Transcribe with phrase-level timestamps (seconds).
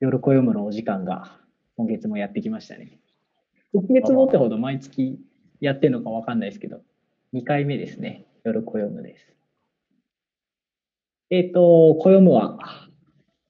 [0.00, 1.36] 夜暦むのお時間が
[1.76, 3.00] 今月もやってきましたね。
[3.74, 5.18] 今月もってほど毎月
[5.60, 6.82] やってるのかわかんないですけど、
[7.34, 8.24] 2回目ですね。
[8.44, 9.34] 夜暦むです。
[11.30, 12.58] えっ、と、暦むは、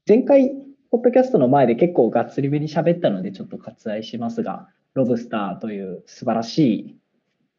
[0.09, 0.53] 前回、
[0.91, 6.97] ポッドキャストの前で結構がっつりめに喋ったので、ちょっと割愛しますが、ロブスターという素晴らしい、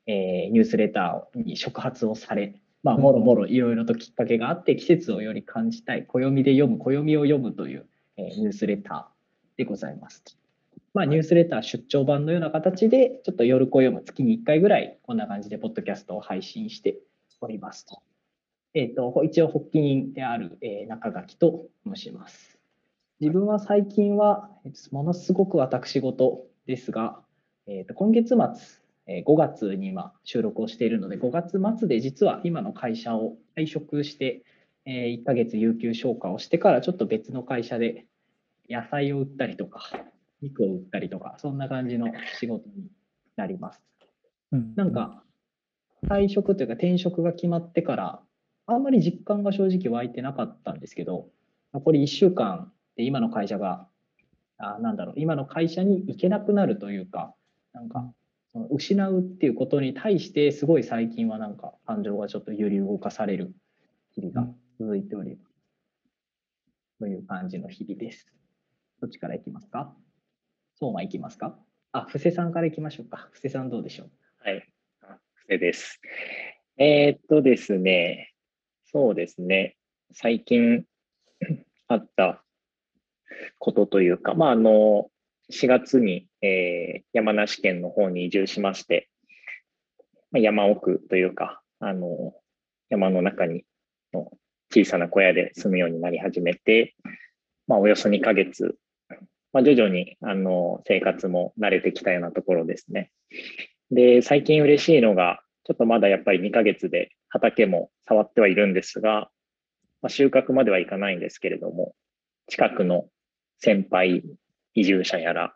[0.08, 7.86] えーニュースレターに触発をされ、まあ、もろもろいろいろときっかけがあって、季節をより感じたい、暦で読む、暦を読むという、
[8.22, 10.24] ニュースレターでございます。
[10.94, 16.98] まあ、ニュースレター出張版のような形で、ちょっと夜暦む月に1回ぐらい、こんな感じで、ポッドキャストを配信して
[17.42, 18.02] おりますと。
[18.74, 22.58] えっ、と、一応、発起人である、えー中垣と申します。
[23.20, 27.22] 自分は最近は、えっとものすごく私事ですが、
[27.68, 28.38] えっと今月末、
[29.08, 34.44] えー5月に今収録をしているので、5月末で実は今の会社を退職して、
[34.86, 38.06] え1ヶ月有給消化をしてから、ちょっと別の会社で
[38.70, 39.82] 野菜を売ったりとか、
[40.42, 42.08] 肉を売ったりとか、そんな感じの
[42.40, 42.88] 仕事に
[43.36, 43.82] なります。
[44.52, 45.24] うんなんか、
[46.08, 48.22] 退職というか転職が決まってから、
[48.68, 51.30] あんまり実感が正直湧いてなかったんですけど、
[51.74, 53.88] 残り1週間で今の会社が、
[54.58, 57.34] あなんだろう、今の会社に行けなくなるというか、
[57.74, 58.12] なんか、
[58.54, 63.54] その失うっていうことに対して、すごい最近はなんか感情がちょっと揺り動かされる
[64.16, 65.50] 日々が続いております。
[67.00, 68.28] という感じの日々です。
[69.02, 69.96] どっちからいきますか？
[70.80, 71.58] 相馬いきますか？
[71.92, 73.30] あ、布施さんからいきましょうか。
[73.32, 74.10] 布施さんどうでしょう？
[74.44, 74.68] はい。
[75.48, 76.00] 布施です。
[76.78, 78.34] えーっとですね、
[78.86, 79.76] そうですね、
[80.14, 80.86] 最近
[81.88, 82.44] あった
[83.58, 85.10] ことというか、まあ、あの、
[85.52, 89.10] 4月に、えー山梨県の方に移住しまして、
[90.32, 92.34] まあ、山奥というか、あの、
[92.90, 93.66] 山の中に
[94.14, 94.32] の
[94.72, 96.96] 小さな小屋で住むようになり始めて、
[97.68, 98.78] まあ、およそ2ヶ月、
[99.52, 103.12] まあ、徐々に、あの、生活も慣れてきたようなところですね。
[103.92, 109.30] で、最近嬉しいのが、ちょっとまだやっぱり2ヶ月で畑も触ってはいるんですが、
[110.02, 111.94] まあ、収穫まではいかないんですけれども、
[112.48, 113.08] 近くの
[113.60, 114.24] 先輩
[114.74, 115.56] 移住者やら、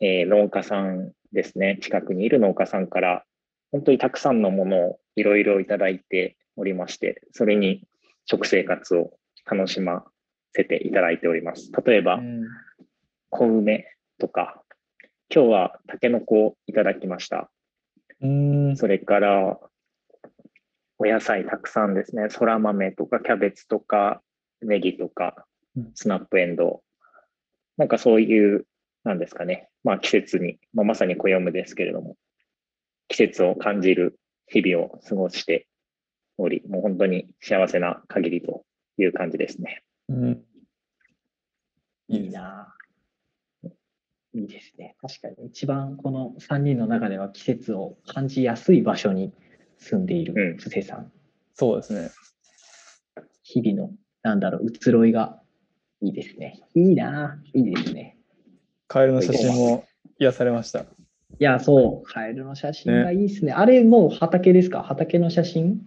[0.00, 3.24] えー農家さんですね、近くにいる農家さんから、
[3.72, 7.82] 本当にたくさんのものをいろいろいただいておりまして、それに
[8.26, 9.12] 食生活を
[9.44, 10.04] 楽しま
[10.52, 11.70] せていただいております。
[11.84, 12.20] 例えば、
[13.30, 13.86] 小梅
[14.18, 14.62] とか、
[15.34, 17.50] 今日はタケノコをいただきました。
[18.20, 18.76] うん。
[18.76, 19.58] それから、
[20.98, 22.28] お野菜たくさんですね。
[22.30, 24.22] そら豆とかキャベツとか
[24.62, 26.80] ネギとかうんスナップエンドウ。
[27.76, 28.66] なんかそういう、
[29.04, 29.68] なんですかね。
[29.84, 32.16] まあ季節に、まあ、まさに暦ですけれども、
[33.08, 35.68] 季節を感じる日々を過ごして
[36.38, 38.64] おり、もう本当に幸せな限りと
[38.98, 39.82] いう感じですね。
[40.08, 40.44] うん。
[42.08, 42.75] いいなぁ
[44.36, 44.96] いいですね。
[45.00, 49.32] 確かに一番この3人の中では季節を感じやすい場所に
[49.78, 51.10] 住んでいるうん布施さん。
[51.54, 52.10] そうですね。
[53.42, 55.40] 日々の、なんだろう、移ろいが
[56.02, 56.60] いいですね。
[56.74, 58.18] いいなぁいいですね。
[58.88, 59.84] カエルの写真も
[60.18, 60.80] 癒されました。
[60.80, 60.84] い
[61.38, 63.52] や、そう、カエルの写真がいいですね。
[63.52, 64.82] あれ、もう畑ですか？
[64.82, 65.80] 畑の写真？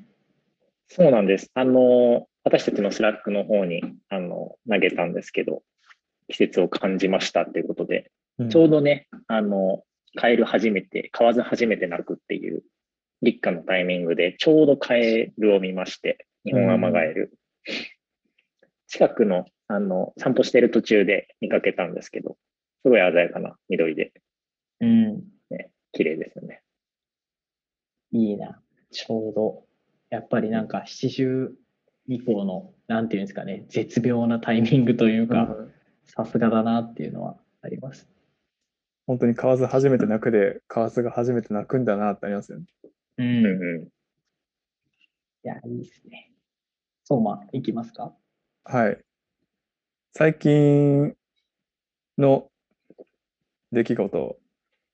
[0.88, 1.51] そうなんです。
[1.53, 5.61] あの、私たちの Slack の方に、あの、投げたんですけど、
[6.29, 8.05] 季節を感じましたっていうことで、うん
[8.47, 9.83] ちょうどね、あの、
[10.16, 12.63] カエル初めて、買わず初めて鳴くっていう、
[13.22, 17.38] 立夏のタイミングで、ちょうどカエルを見まして、日本アマガエル。
[18.88, 22.38] 近くの、あの、散歩してる途中で見かけたんですけど、
[22.83, 24.13] すごい鮮やかな緑で、
[24.79, 25.23] うん。
[25.50, 26.61] ね、綺麗ですよね。
[28.11, 28.61] いいな。
[28.91, 29.66] ちょうど、
[30.09, 31.53] やっぱりなんか七十
[32.07, 35.73] 以降の、なんていうんですかね、絶妙なタイミングというか、うん
[36.09, 38.07] さすがだなっていうのはあります。
[39.09, 42.65] 本当に河津初めて泣くで、河津が初めて泣くんだなってありますよね。
[43.17, 43.23] う。
[43.23, 43.83] うんんうん。
[43.83, 46.31] いや、いいですね。
[47.05, 48.13] 相馬、いきますか？
[48.65, 48.99] はい。
[50.13, 51.15] 最近
[52.19, 52.51] の
[53.71, 54.38] 出来事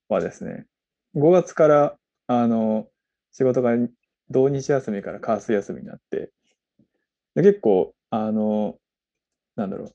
[0.07, 0.65] はですね、
[1.13, 1.97] 5月から
[2.27, 2.87] あの
[3.33, 3.71] 仕事が
[4.29, 6.31] 土日休みから火水休みになって、
[7.35, 8.77] で結構、あの、
[9.57, 9.91] なんだろう、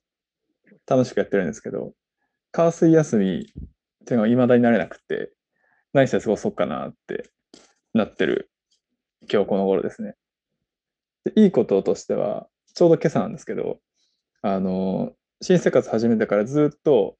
[0.86, 1.94] 楽しくやってるんですけど、
[2.52, 3.46] 火水休み
[4.02, 5.32] っていうのは未だになれなくて、
[5.92, 7.28] 何して過ごそうかなって
[7.94, 8.50] なってる
[9.30, 10.14] 今日この頃ですね。
[11.24, 13.78] でいいこととしては、ちょうど今朝なんですけど、
[14.42, 15.12] あの、
[15.42, 17.16] 新生活始めてからずっと、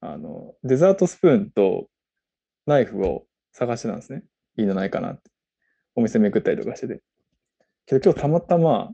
[0.00, 1.86] あの、デザートスプーンと
[2.66, 4.22] ナイフを探してたんですね。
[4.56, 5.30] いいのないかなって。
[5.94, 7.02] お店巡ったりとかしてて。
[7.86, 8.92] けど今日たまたま、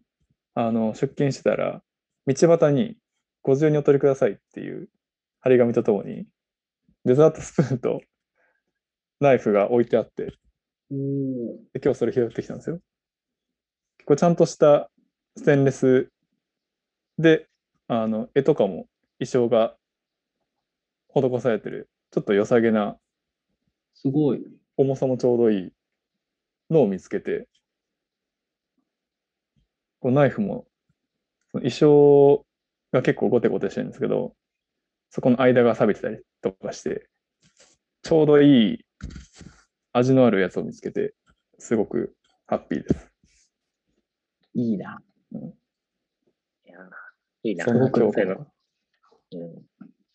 [0.55, 1.83] あの、出勤してたら、
[2.27, 2.97] 道端に
[3.43, 4.89] ご自由にお取りくださいっていう
[5.41, 6.27] 張り紙とともに、
[7.05, 8.01] デザートスプーンと
[9.21, 10.27] ナイフが置いてあって、
[10.91, 12.81] で今日それ拾ってきたんですよ。
[13.99, 14.91] 結構ちゃんとした
[15.37, 16.11] ステンレス
[17.19, 17.47] で、
[17.89, 18.87] あの絵とかも
[19.19, 19.75] 衣装が
[21.15, 22.97] 施されてる、ちょっと良さげな、
[23.95, 24.45] すごい。
[24.77, 25.73] 重さもちょうどいい
[26.71, 27.49] のを見つけて、
[30.01, 30.67] こうナイフも、
[31.51, 32.47] その衣装
[32.93, 34.35] が結構ゴテゴテしてるんですけど、
[35.11, 37.09] そこの間が錆びてたりとかして、
[38.03, 38.79] ちょうどいい
[39.93, 41.15] 味のあるやつを見つけて、
[41.59, 42.15] すごく
[42.47, 43.11] ハッピーです。
[44.55, 45.01] いいな。
[45.33, 45.37] い
[46.67, 46.79] や
[47.43, 47.65] いいな。
[47.65, 48.47] そんな今日そういうの
[49.33, 49.63] うん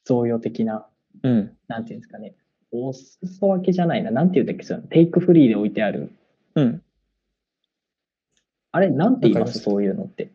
[0.06, 0.88] 贈与的な、
[1.24, 1.58] うん。
[1.68, 2.36] なんていうんですかね。
[2.72, 4.12] お裾分けじゃないな。
[4.12, 6.12] なんて言うんだっけそのテイクフリーで置いてある。
[6.56, 6.82] うん。
[8.72, 9.60] あれ、なんて言います？
[9.60, 10.32] そういうのって。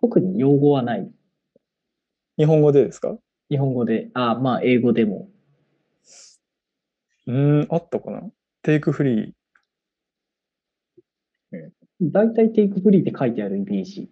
[0.00, 1.10] 特に用語はない。
[2.38, 3.16] 日本語でですか？
[3.52, 4.08] 日本語で。
[4.14, 5.28] あ、まあ、英語でも。
[7.26, 8.22] うーん、あったかな？
[8.62, 11.70] テイクフリー。
[12.00, 14.10] 大体テイクフリーって書いてあるイメージ。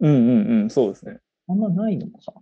[0.00, 1.20] うんうんうん、そうですね。
[1.48, 2.34] あんまないのか。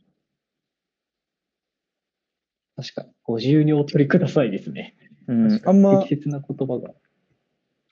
[2.75, 3.13] 確かに。
[3.23, 4.97] ご自由にお取りくださいですね。
[5.29, 6.91] うんあんま、適切な言葉が。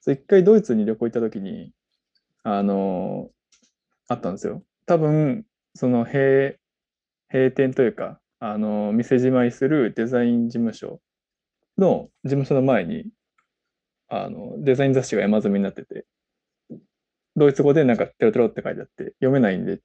[0.00, 1.72] そう一回ドイツに旅行行った時に、
[2.42, 3.32] あのー
[4.10, 4.64] あったんですよ。
[4.86, 5.44] 多分、
[5.74, 6.54] その閉、
[7.30, 11.00] 閉店というか、あのー店じまいするデザイン事務所
[11.76, 13.06] の事務所の前に、
[14.08, 16.06] あの、デザイン雑誌が山積みになってて、
[17.36, 19.80] ドイツ語でなんかテロテロって書いてあって、読めないんで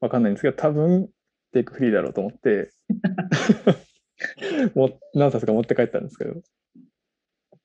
[0.00, 1.08] わかんないんですけど、多分、
[1.52, 2.70] テイクフリーだろうと思って、
[4.74, 6.42] もう何冊か持って帰ったんですけど、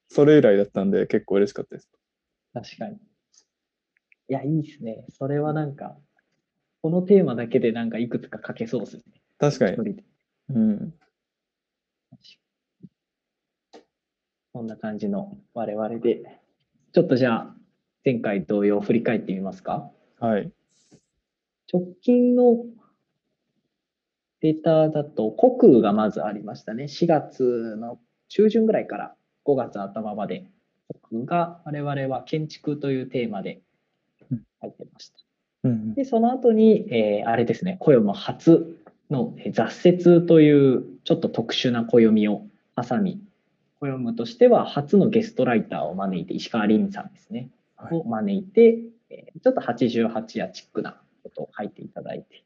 [0.08, 1.90] それ以来だったんで結構嬉しかったです。
[2.54, 2.96] 確かに。
[2.96, 3.00] い
[4.28, 5.06] や、いいですね。
[5.10, 5.98] それはなんか、
[6.82, 9.04] このテーマだけでなんかいくつか書けそうですね。
[9.40, 10.04] 確かに。
[10.50, 10.94] うん。
[14.54, 16.40] こんな感じの我々で。
[16.92, 17.56] ちょっとじゃあ、
[18.06, 19.90] 前回同様振り返ってみますか？
[20.20, 20.52] はい。
[21.72, 22.66] 直近の
[24.42, 26.84] データだと、国空がまずありましたね。
[26.84, 30.46] 4月の中旬ぐらいから5月頭まで、
[31.10, 33.62] 国空が我々は建築というテーマで
[34.60, 35.16] 入ってました。
[35.64, 38.78] うんで、その後に、えーあれですね、暦初
[39.10, 42.46] のえー雑雪というちょっと特殊な暦を
[42.76, 43.22] 挟み、
[43.80, 48.80] 暦としては初のゲストライターを招いて、石川凛さんですね、はいを招いて、
[49.10, 52.44] えーちょっと88夜チックなことを書いていただいて、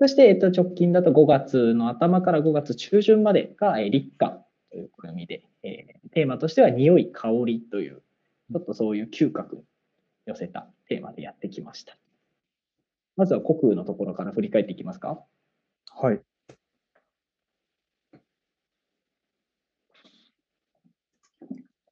[0.00, 8.02] そして、えっと、直近だと5月の頭から5月中旬までが、えー立夏という暦で、えーテーマとしては匂い、香りという、
[8.52, 9.62] ちょっとそういう嗅覚に
[10.26, 11.96] 寄せたテーマでやってきました。
[13.16, 15.20] まずは国空のところから振り返っていきますか。
[15.96, 16.20] はい。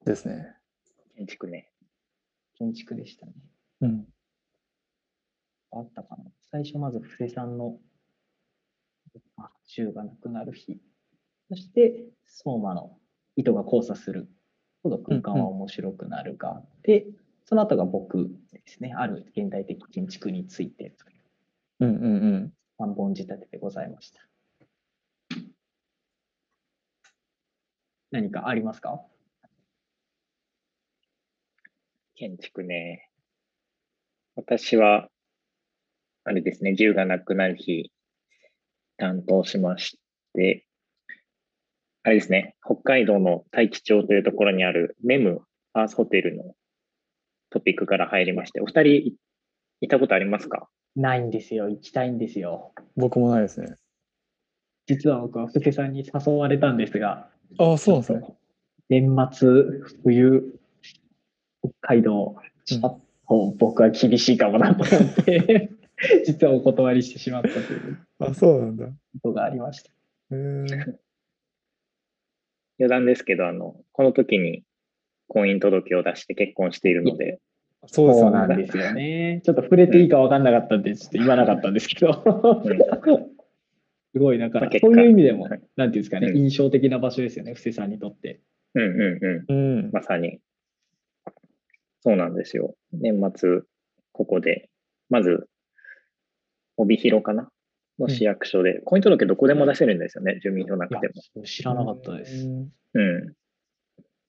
[0.04, 0.56] ですね。
[1.16, 1.70] 建築ね。
[2.58, 3.32] 建築でしたね。
[3.82, 4.06] うん。
[5.70, 6.24] あったかな。
[6.50, 7.78] 最初まず布施さんの
[9.36, 10.80] あ銃がなくなる日。
[11.48, 12.98] そして相馬の
[13.36, 14.28] 糸が交差する
[14.82, 17.06] ほど空間は面白くなるがあって、
[17.44, 18.94] その後が僕ですね。
[18.96, 21.22] ある現代的建築についてという
[21.80, 22.08] うんうんう
[22.38, 22.52] ん。
[22.78, 24.20] 3本仕立てでございました。
[28.10, 29.00] 何かありますか？
[32.14, 33.08] 建築ね。
[34.36, 35.08] 私は、
[36.24, 37.90] あれですね、銃がなくなる日、
[38.96, 39.98] 担当しまし
[40.34, 40.66] て、
[42.02, 46.54] あれですね、北海道の大樹町というところにあるメムアースホテルの
[47.50, 49.16] トピックから入りまして、お二人い
[49.82, 50.68] 行ったことありますか？
[50.96, 51.68] ないんですよ。
[51.68, 52.72] 行きたいんですよ。
[52.96, 53.74] 僕もないですね。
[54.86, 58.36] 実は僕は布施さんに誘われたんですが、ああ、そうなんですね。
[58.88, 59.48] 年末、
[60.04, 60.58] 冬、
[61.62, 62.80] 北海道、ちょっ
[63.28, 65.70] と僕は厳しいかもなと思って、
[66.26, 68.86] 実はお断りしてしまったというあ、そうなんだ。
[68.86, 68.88] へ
[69.22, 69.90] ことがありました。
[70.30, 70.66] え。
[72.78, 74.64] 余談ですけど、あの、この時に
[75.28, 77.40] 婚姻届を出して結婚しているので、
[77.86, 78.56] そうなんね。
[78.56, 79.40] ですよね。
[79.44, 82.12] ちょっと触れていいか分かんなかったんで、ちょっと言わなかったんですけど、
[84.12, 88.40] すごい、なんかそういう意味でも、はいなんていうんですかね、うん印象的な場所ですよね、布施さんにとって。
[88.74, 89.54] うんうんうん。
[89.54, 89.90] うん。
[89.92, 90.38] まさに。
[92.00, 92.74] そうなんですよ。
[92.92, 93.60] 年末、
[94.12, 94.68] ここで、
[95.10, 95.48] まず、
[96.76, 97.50] 帯広かな？
[97.98, 102.46] の市役所で、婚姻届どこでも出せるんですよね、住民票ないくやても。、知らなかったです。
[102.46, 103.34] うん。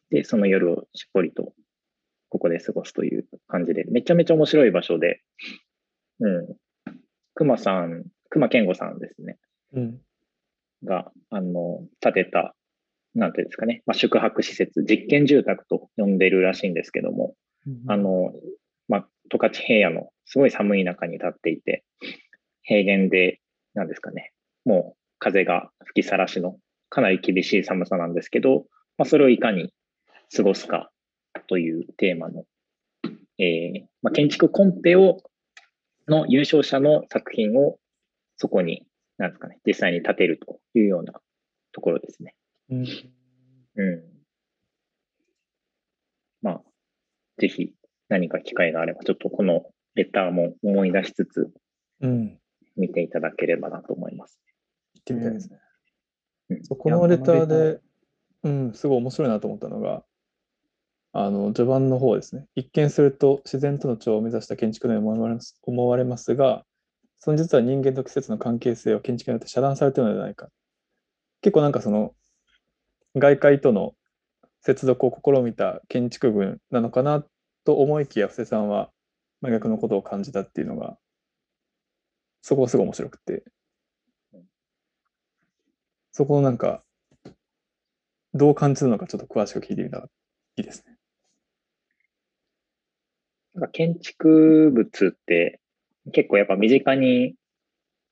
[0.10, 1.54] で、その夜をしっぽりと、
[2.34, 5.22] ここで過ごすという感じで、めちゃめちゃ面白い場所で、
[6.20, 6.56] うん。
[7.36, 9.38] 熊さん、熊健吾さんですね。
[9.74, 10.02] うん。
[10.84, 12.56] が、あの、建てた、
[13.14, 17.36] なんていうんですかね、まあ、宿泊施設、実験住宅と呼んでるらしいんですけども、
[17.88, 18.34] あの、
[18.88, 21.84] まあ、十勝平野のすごい寒い中に立っていて、
[22.64, 23.42] 平原で、
[23.76, 24.32] なんですかね、
[24.66, 26.58] もう風が吹きさらしの
[26.90, 28.66] かなり厳しい寒さなんですけど、
[28.98, 29.72] まあ、それをいかに
[30.36, 30.90] 過ごすか
[31.48, 32.46] というテーマの、
[33.38, 35.22] えーまあ、建築コンペを
[36.08, 37.78] の優勝者の作品を
[38.38, 38.86] そこに、
[39.18, 41.14] なんですかね、実際に建てるというような
[41.72, 42.36] ところですね。
[42.70, 42.88] うん。
[43.76, 44.04] うん。
[46.42, 46.62] まあ、
[47.38, 47.74] ぜひ
[48.10, 51.52] 何か機会があれば、ちょっとこのレターも思い出しつつ
[52.02, 52.40] うん。
[52.76, 54.40] 見ていただければなと思います。
[54.96, 55.58] 行ってみたいですね。
[55.58, 55.64] うん
[56.64, 57.80] そうこのレターで、
[58.44, 60.04] うん、すごい面白いなと思ったのが、
[61.14, 62.48] あの、序盤の方ですね。
[62.56, 66.66] 一見すると自然との調和を目指した建築のように思われますが、
[67.20, 70.50] その実は人間と季節の関係性は建築によって遮断されているのではないか。
[71.42, 72.14] 結構なんかその、
[73.16, 73.94] 外界との
[74.62, 77.24] 接続を試みた建築群なのかな
[77.64, 78.90] と思いきや、布施さんは
[79.42, 80.98] 真逆のことを感じたっていうのが、
[82.42, 83.44] そこがすごい面白くて。
[86.12, 86.84] そこをなんか、
[88.34, 90.06] どう感じるのかちょっと詳しく聞いてみたら
[90.58, 90.93] いいですね。
[93.56, 95.60] なんか建築物って
[96.12, 97.36] 結構やっぱ身近に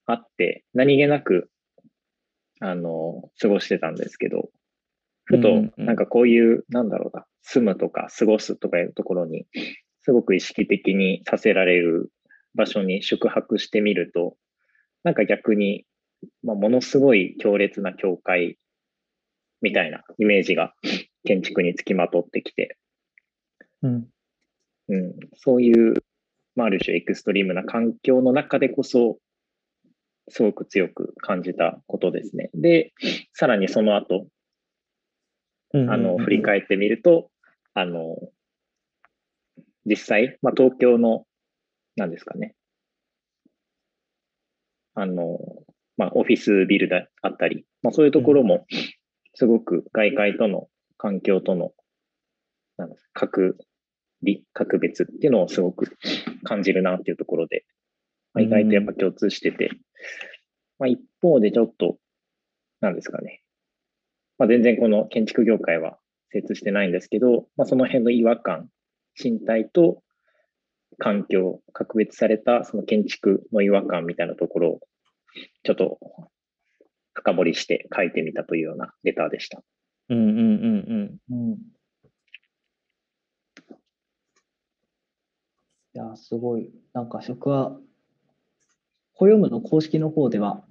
[0.06, 1.50] あって、何気なく、
[2.60, 4.50] あの、過ごしてたんですけど、
[5.26, 9.46] ふとなんかこういう、なんだろうな、住むとか過ごすとかいうところに、
[10.02, 12.12] すごく意識的にさせられる
[12.56, 14.36] 場所に宿泊してみると、
[15.04, 15.86] なんか逆に、
[16.44, 18.58] まあ、ものすごい強烈な境界
[19.62, 20.74] みたいなイメージが
[21.24, 22.78] 建築につきまとってきて、
[23.84, 24.08] うん。
[24.92, 26.04] うん、そういう、
[26.56, 29.18] まあ、ある種エクストリームな環境の中でこそ、
[30.28, 32.50] すごく強く感じたことですね。
[32.54, 32.94] で、
[33.34, 34.28] さらにその後、
[35.74, 37.32] あの、振り返ってみると、
[37.74, 38.18] あの、
[39.86, 41.26] 実際、まあ、東京の、
[41.96, 42.56] なんですかね、
[44.94, 45.40] あの、
[45.96, 48.66] まあ、オフィスビルだあったり、まあ、そういうところも、
[49.36, 50.68] すごく外界との
[50.98, 51.72] 環境との、
[52.78, 53.58] なんですか格
[54.26, 55.98] 離、格別っていうのをすごく
[56.44, 57.66] 感じるなっていうところで、
[58.34, 59.72] まあ、意外とやっぱ共通してて、
[60.80, 61.98] まあ、一方でちょっと、
[62.80, 63.42] なんですかね、
[64.38, 65.98] まあ、全然この建築業界は
[66.32, 68.70] 精通してないんですけど、まあ、その辺の違和感、
[69.22, 70.02] 身体と
[70.98, 74.80] 環境、格別されたその建築の違和感みたいなところを、
[75.64, 76.00] ちょっと
[77.14, 79.62] 深掘りして書いてみたというようなレターでした。
[80.10, 81.52] うんうんうんうん。
[81.52, 81.58] うん。
[85.94, 86.72] いや、すごい。
[86.94, 87.78] なんか、僕は、
[89.14, 90.64] コヨムの公式の方では、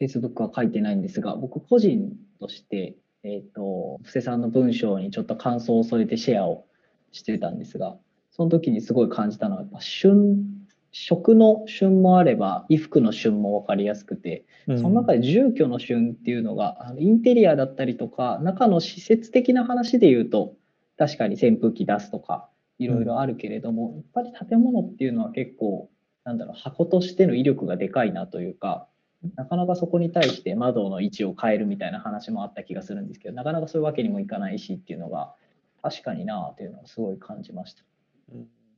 [0.00, 6.64] Facebook は書いてないんですが、僕個人として、えっ、と、布施さんの文章にちょっと感想を添えてシェアを
[7.12, 7.96] してたんですが、
[8.30, 10.46] その時にすごい感じたのは、やっぱ旬、
[10.92, 20.54] 食の旬もあれば、衣服の旬も分かりやすくて、うんその中で住居の旬っていうのが、インテリアだったりとか、中の施設的な話で言うと、
[20.96, 22.48] 確かに扇風機出すとか、
[22.82, 25.90] いろいろあるけれども、やっぱり建物っていうのは結構、
[26.24, 28.88] なんだろう、箱としての威力がでかいなというか、
[29.36, 35.34] なかなかそこに対して窓の位置を変えるみたいな話もあった気がするんですけど、なかなかそういうわけにもいかないしっていうのが、
[35.82, 37.84] 確かになあというのをすごい感じました。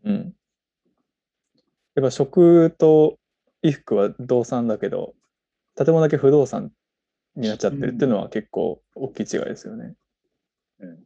[0.04, 0.34] うん。
[1.94, 3.18] やっぱ食と
[3.62, 5.14] 衣服は動産だけど、
[5.76, 6.72] 建物だけ不動産
[7.36, 9.94] になっちゃってるっていうのは結構大きい違いですよね。
[10.80, 10.98] うん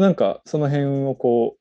[0.00, 1.56] なんかその辺をこ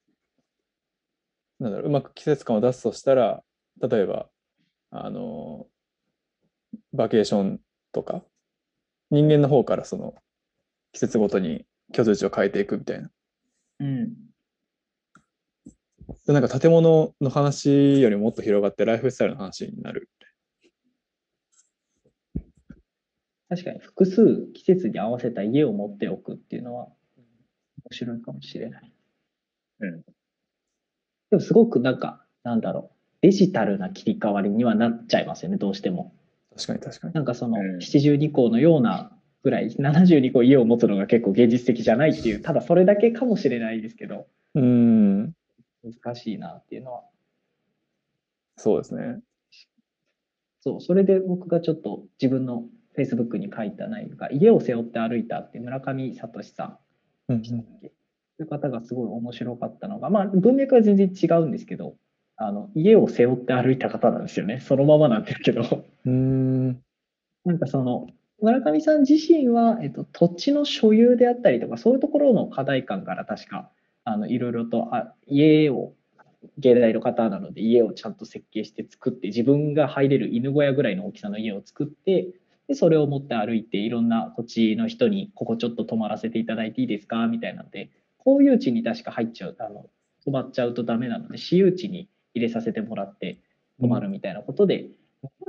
[1.60, 3.44] う、なんだろう、うまく季節感を出すとしたら、
[3.82, 4.30] 例えば、
[4.92, 5.68] あの、
[6.94, 7.62] バケーション
[7.92, 8.24] とか、
[9.10, 10.15] 人間の方からその
[10.92, 13.10] 季節ごとに居住地を変えていくみたいな。
[13.80, 14.13] うん。
[16.25, 20.10] でなんか建物の話よりももっと広がってライフスタイルの話になる。
[23.48, 27.05] 確かに複数季節に合わせた家を持っておくっていうのは面
[27.92, 28.92] 白いかもしれない。
[29.80, 30.01] うん。
[30.01, 36.13] でもすごくなんか、なんだろう、デジタルな切り替わりにはなっちゃいますよね、どうしても。
[36.56, 37.13] 確かに確かに。
[37.13, 39.12] なんかそのうん72校のような
[39.44, 45.34] ぐらい、72校家を持つのが結構現実的じゃないっていう、ただそれだけかもしれないですけど、うーん、
[45.84, 47.04] 難しいなっていうのは。
[48.58, 49.20] そうですね。
[50.62, 52.65] そう、それで僕がちょっと自分の
[52.98, 56.77] Facebook に書いた内容が、家を背負って歩いたって村上聡さん
[57.29, 57.94] うんでしたっけそ
[58.39, 61.96] ういう方がすごい面白かったのが、まあ文脈は全然違うんですけど、
[62.38, 64.60] あの家を背負って歩いた方なんですよね。
[64.60, 65.86] そのままなんですけど。
[66.05, 66.82] うん
[67.46, 68.08] なんかその、
[68.41, 73.70] 村上さん自身は、えっと、土地の所有であったりとか、そういうところの課題感から確か、
[74.03, 75.94] あの、いろいろと、あ、家を、
[76.58, 82.27] 芸大の方なので家をちゃんと設計して作って自分が入れる犬小屋ぐらいの大きさの家を作って
[82.68, 87.28] でそれを持って歩いていろんな土地の人にここちょっと泊まらせていただいていいですか？
[87.28, 89.86] みたいなので公有地に確か入っちゃうあの
[90.24, 93.40] 泊まっちゃうとダメなので私有地に入れさせてもらって
[93.80, 94.88] 泊まるみたいなことで、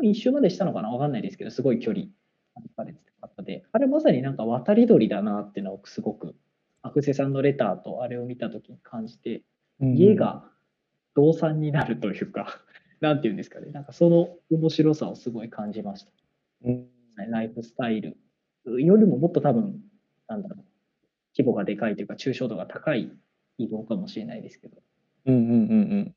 [0.03, 0.91] 一周までしたのかな？
[0.91, 2.07] わかんないですけどすごい距離
[2.55, 6.35] 歩かれてた方であれまさになんか渡り鳥だなっていうのをすごく
[6.83, 9.43] アクセさんのレターとあれを見た時に感じて
[9.81, 10.45] 家が
[11.15, 12.61] 動産になるというか、
[13.01, 16.13] なんていうんですかね、なんかその面白さをすごい感じました。
[16.65, 18.17] うんライフスタイル
[18.65, 19.81] よりももっと多分、
[20.29, 20.65] なんだろう、
[21.37, 23.11] 規模がでかいというか、抽象度が高い
[23.59, 24.77] 移動かもしれないですけど。
[25.27, 26.15] うんうんうんうん。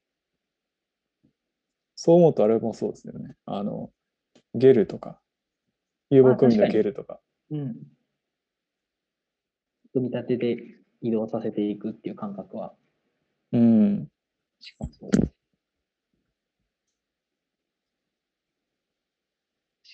[1.96, 3.36] そう思うとあれもそうですよね。
[3.46, 3.91] あの、
[4.53, 5.20] ゲルとか、
[6.10, 7.20] 遊牧民のゲルとか。
[7.51, 7.75] うん。
[9.94, 10.63] 組み立てで
[11.01, 12.74] 移動させていくっていう感覚は
[13.51, 14.08] うん。
[14.60, 15.10] 近そう。
[15.12, 15.32] 確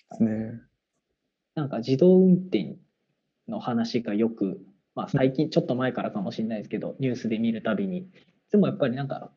[0.10, 0.62] かにね。
[1.56, 2.76] なんか自動運転
[3.48, 4.60] の話がよく、
[4.94, 8.00] まあ、最近ちょっと前からかもしれないですけどニュースで見るたびに。
[8.00, 8.06] い
[8.50, 9.32] つもやっぱりなんか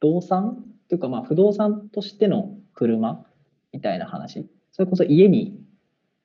[0.00, 3.24] 動産というかまあ不動産としての車
[3.72, 4.46] みたいな話。
[4.70, 5.58] それこそ家に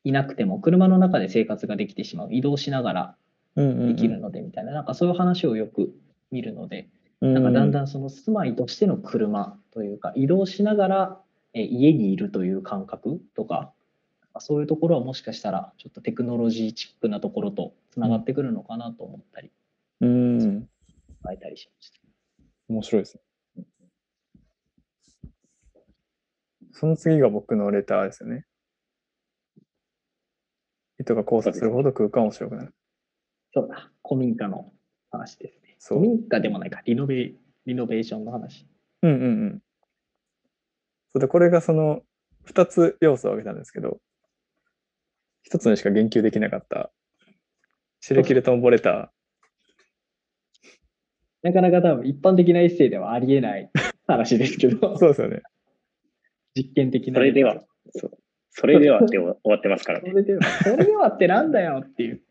[0.03, 2.29] いなくても車の中で生活ができてしまう。
[2.31, 3.15] 移動しながら
[3.55, 4.73] できるのでみたいな。
[4.73, 5.93] なんかそういう話をよく
[6.31, 6.89] 見るので
[7.21, 11.21] うんなんかだんだんその住まいとしての車というか移動しながら
[11.53, 13.73] え家にいるという感覚とか
[14.39, 19.51] そういうところはもしかしたらちょっとテクノロジーチックなところとつながってくるのかなと思ったり
[20.01, 20.61] うん。
[21.23, 21.99] 考えたりしました。
[22.69, 23.21] 面白いですね。
[26.71, 28.45] その次が僕のレターですよね。
[31.01, 32.73] 人が交差するほど空間面白くなる。
[33.53, 34.71] そうだ、古民家の
[35.11, 35.77] 話ですね。
[35.81, 37.33] 古民家でもないか、リノベ
[37.65, 38.65] リノベーションの話。
[39.01, 39.63] うんうんうん。
[41.11, 42.01] そうで、これがその
[42.45, 43.99] 2つ要素を挙げたんですけど、
[45.51, 46.91] 1つにしか言及できなかった、
[48.01, 49.11] シレキルトンボレタ
[51.41, 53.71] なかなか多分一般的なエッセイではありえない
[54.07, 55.41] 話ですけどー。、そうですよね。
[56.55, 57.19] 実験的な。
[57.19, 57.63] それでは、
[57.95, 58.11] そう
[58.51, 60.09] それではって終わってますからね。
[60.11, 62.21] それでは、それではってなんだよっていう。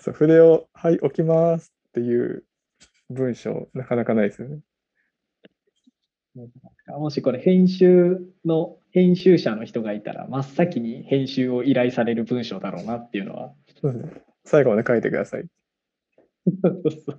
[0.00, 2.44] そう筆を、はい、置きますっていう
[3.08, 4.58] 文章、なかなかないですよね。
[6.88, 13.52] もしこれ編集の編集者の人がいたら真っ先に編集を依頼される文章だろうなっていうのは。
[13.80, 15.46] そうですね最後まで書いてください。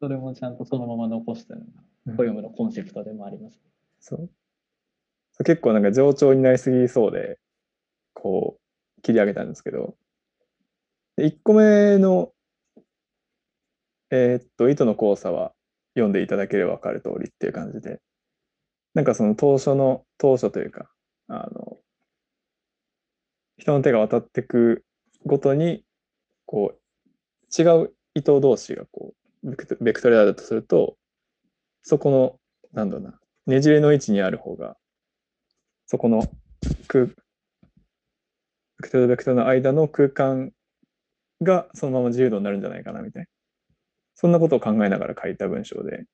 [0.00, 1.66] それもちゃんとそのまま残したのが
[2.06, 3.60] うんポのコンセプトでもあります。
[4.00, 4.30] そう。
[5.32, 7.38] そう結構なんか冗長になりすぎそうで、
[8.14, 9.96] こう、切り上げたんですけど、
[11.16, 12.32] で1個目の、
[14.10, 15.52] えーっと、糸の交差は
[15.94, 18.00] 読んでいただければ分かる通りっていう感じで、
[18.94, 20.90] なんかその当初の、当初というか、
[21.28, 21.78] あの、
[23.58, 24.84] 人の手が渡ってく
[25.26, 25.84] ごとに、
[26.46, 30.96] こう、違う糸同士がこう、ベクトベクトルだとすると、
[31.82, 32.38] そこの、
[32.72, 34.76] なんだろうな、ねじれの位置にある方が、
[35.86, 36.22] そこの
[36.86, 37.12] 空、ベ
[38.82, 40.52] クトルとベクトルの間の空間
[41.42, 43.28] がそのまま自由度になるんじゃないかなみたいな。
[44.14, 46.04] そんなことを考えながら書いた文章で。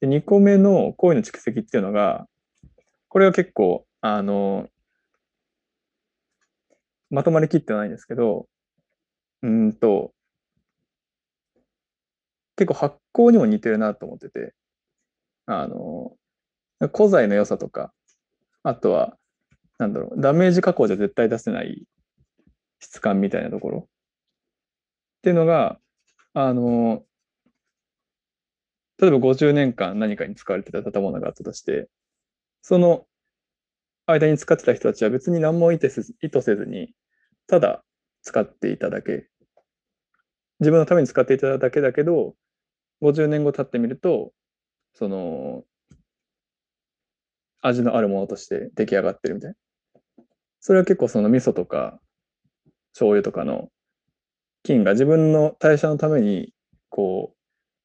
[0.00, 2.26] で、2個目の行為の蓄積っていうのが、
[3.08, 4.68] これは結構、あの、
[7.10, 8.46] まとまりきってないんですけど、
[9.42, 10.12] うんと、
[12.56, 14.54] 結構発酵にも似てるなと思ってて、
[15.46, 16.12] あの、
[16.94, 17.92] 古材の良さとか、
[18.62, 19.16] あとは、
[19.78, 21.84] なんだろう、ダメージ加工じゃ絶対出せない
[22.80, 25.78] 質感みたいなところっていうのが、
[26.34, 27.02] あの、
[28.98, 31.88] 例えば50年間何かに使われてた建物があったとして、
[32.62, 33.06] その
[34.06, 36.92] 間に使ってた人たちは別に何も意図せず意図せずに、
[37.46, 37.84] ただ
[38.22, 39.28] 使っていただけ、
[40.60, 42.34] 自分のために使っていただけだけど、
[43.02, 44.32] 50年後経ってみると、
[44.94, 45.64] その、
[47.60, 49.56] 味のあるものとして出来上がってるみたいな。
[50.60, 52.00] それは結構その味噌とか
[52.92, 53.68] 醤油とかの
[54.62, 56.52] 菌が自分の代謝のために
[56.88, 57.35] こう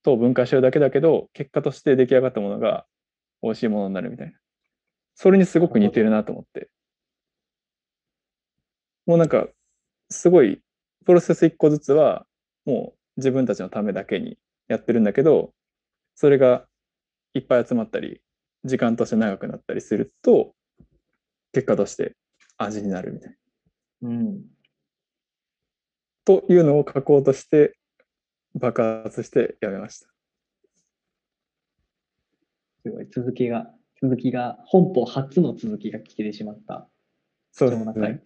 [0.04, 2.86] 糖を分解してるだけだけど結果として出来上がったものが
[3.42, 4.34] 美味しいものになるみたいな。
[5.16, 6.70] それにすごく似てるなと思って。
[9.06, 9.48] もうなんか
[10.10, 10.62] すごい
[11.06, 12.26] プロセス一個ずつは
[12.66, 14.38] もう自分たちのためだけに
[14.68, 15.54] やってるんだけど
[16.16, 16.66] それが
[17.34, 18.22] いっぱい集まったり
[18.64, 20.54] 時間として長くなったりすると
[21.52, 22.16] 結果として
[22.58, 23.36] 味になるみたい
[24.02, 24.10] な。
[24.10, 24.42] うん。
[26.26, 27.78] というのを書こうとして、
[28.56, 30.08] 爆発してやめました。
[32.84, 36.90] すごい、続きが、続きが、本邦初の続きが聞けてしまった。
[37.52, 38.24] そうですね。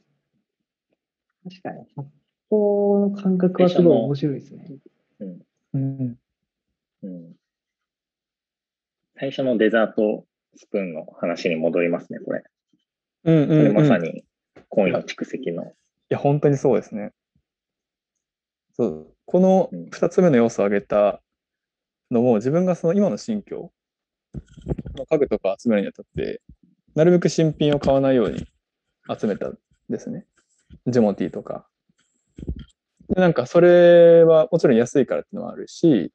[1.43, 2.09] 確かに、発
[2.49, 4.67] 泡の感覚はすごい面白いですね。
[5.73, 6.19] うん。
[7.03, 7.35] うん。
[9.17, 12.43] 最初のデザートスプーンの話に戻りますね、これ。
[13.25, 13.71] うんうん、これうん。
[13.71, 14.25] いまさに、
[14.69, 15.73] コインの蓄積の。
[16.09, 17.11] や、本当にそうですね。
[18.73, 19.14] そう。
[19.25, 21.21] このうん2つ目の要素を挙げた
[22.11, 23.71] のも、自分がその今の心境、
[24.95, 26.41] まあ家具とか集めるにあたって、
[26.95, 28.45] なるべく新品を買わないように
[29.19, 29.57] 集めたん
[29.89, 30.25] ですね。
[30.87, 31.67] ジモティーとか。
[33.09, 36.11] でなんかそれはもちろん安いからっていうのもあるし、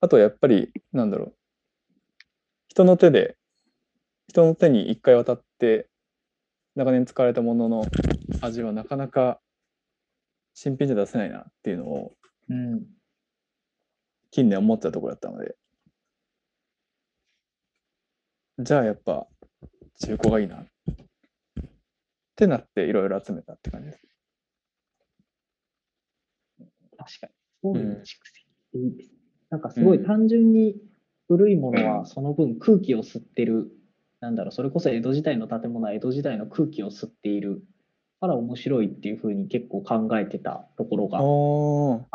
[0.00, 1.34] あとやっぱり、なんだろう。
[2.68, 3.36] 人の手で、
[4.28, 5.88] 人の手に一回渡って、
[6.74, 7.84] 長年使われたものの
[8.40, 9.40] 味はなかなか
[10.54, 12.12] 新品じゃ出せないなっていうのを
[12.52, 12.86] うん。
[14.30, 15.56] 近年思ってたところだったので、
[18.58, 19.26] じゃあやっぱ
[20.00, 20.66] 中古がいいなっ
[22.36, 24.06] てなっていろいろ集めたって感じです。
[26.98, 27.32] 確かに。
[27.62, 29.18] そういううん蓄積っていいですね。
[29.50, 30.76] なんかすごい単純に
[31.28, 33.70] 古いものはその分空気を吸ってる、
[34.20, 37.62] なんだろう、それこそ江戸時代の建物は江戸時代の空気を吸っている
[38.22, 41.18] から面白いっていうふうに結構考えてたところが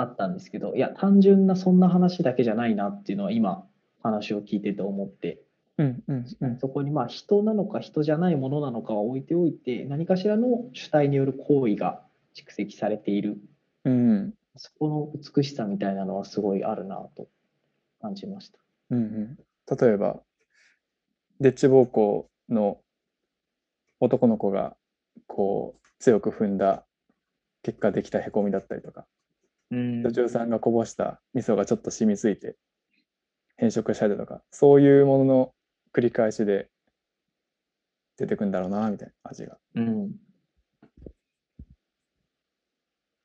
[0.02, 3.66] あったんですけど、いや、単純なそんな話だけじゃないなっていうのは今
[4.02, 5.42] 話を聞いてて思って、
[5.78, 6.60] うんうんうん。
[6.60, 12.02] そこにまあ人なのか人じゃないものなのかは置いておいて、何かしらの主体による行為が
[12.34, 13.38] 蓄積されている、
[13.84, 14.34] うん。
[14.56, 17.28] そこの美しさみたいなのはすごいあるなと
[18.02, 18.60] 感じました。
[18.92, 19.38] うんうん。
[19.78, 20.22] 例えば
[21.42, 22.80] デッチ暴行の
[24.00, 24.78] 男の子が
[25.28, 26.86] こう強く踏んだ
[27.64, 29.06] 結果できたへこみだったりとか
[29.72, 32.56] うん女中さんがこぼした味噌がちょっと染みついて
[33.58, 35.52] 変色したりとかそういうものの
[35.94, 36.70] 繰り返しで
[38.18, 39.58] 出てくんだろうなみたいな味が。
[39.76, 40.12] うん。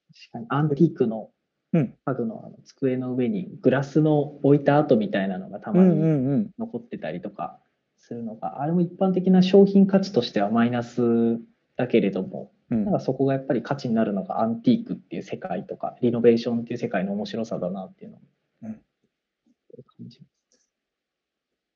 [0.09, 1.31] 確かにアンティークの
[1.73, 7.59] うん家具のあの机の上にグラスの置いた跡みたいなのがたまに残ってたりとか
[7.97, 11.41] するのが、あれも一般的な商品価値としてはマイナス
[11.77, 12.85] だけれども、うん。
[12.85, 18.21] なんかそこがやっぱり価値になるのがアンティークっていう世界とか、リノベーションっていう世界の面白さだなっていうのを
[18.63, 18.73] うん。
[18.75, 20.69] 感じます。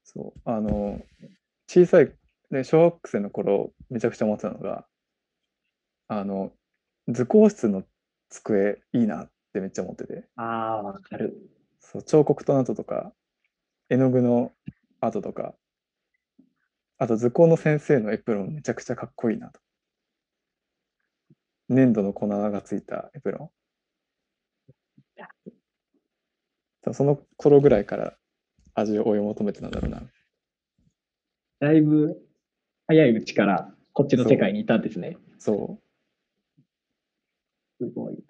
[0.05, 0.41] そう。
[0.45, 1.01] あの
[1.69, 2.13] 小さい
[2.51, 4.87] で小学生の頃めちゃくちゃ思ってたのが
[6.09, 6.53] あの
[7.09, 7.83] 図工室の
[8.29, 10.25] 机いいなってめっちゃ思ってて。
[10.37, 11.37] ああ、わかる。
[11.81, 13.13] そう彫刻刀の跡とか
[13.89, 14.53] 絵の具の
[15.01, 15.55] 跡とか
[16.99, 19.61] あと図工の先生のエプロンめちゃくちゃかっこいいなと
[21.69, 23.51] 粘土の粉がついたエプロ
[26.87, 26.93] ン？
[26.95, 28.17] その頃ぐらいから
[28.75, 30.03] 味を追い求めてたんだろうな
[31.59, 32.17] だいぶ
[32.87, 35.17] 早いうちからこっちの世界にいたんですね。
[35.39, 35.81] そ
[37.81, 38.21] すごいな。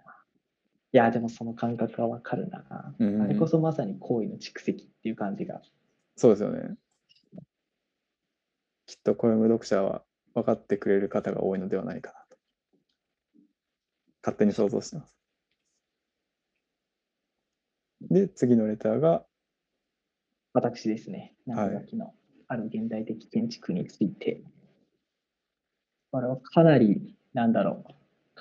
[0.93, 2.95] いや、でもその感覚はわかるな。
[2.99, 5.61] う、うんあれこそまさに行為の蓄積っていう感じが。
[6.17, 6.77] そうですよね
[8.87, 10.03] きっと小読者は
[10.35, 12.26] 分かってくれる方が多いのではないかなと
[14.27, 15.17] 勝手に想像してます。
[18.01, 19.25] で次のレターが
[20.53, 21.69] 私ですね、はい。
[21.69, 22.13] 長崎の
[22.49, 24.43] ある現代的建築について、
[26.11, 27.93] これはかなり、なんだろう、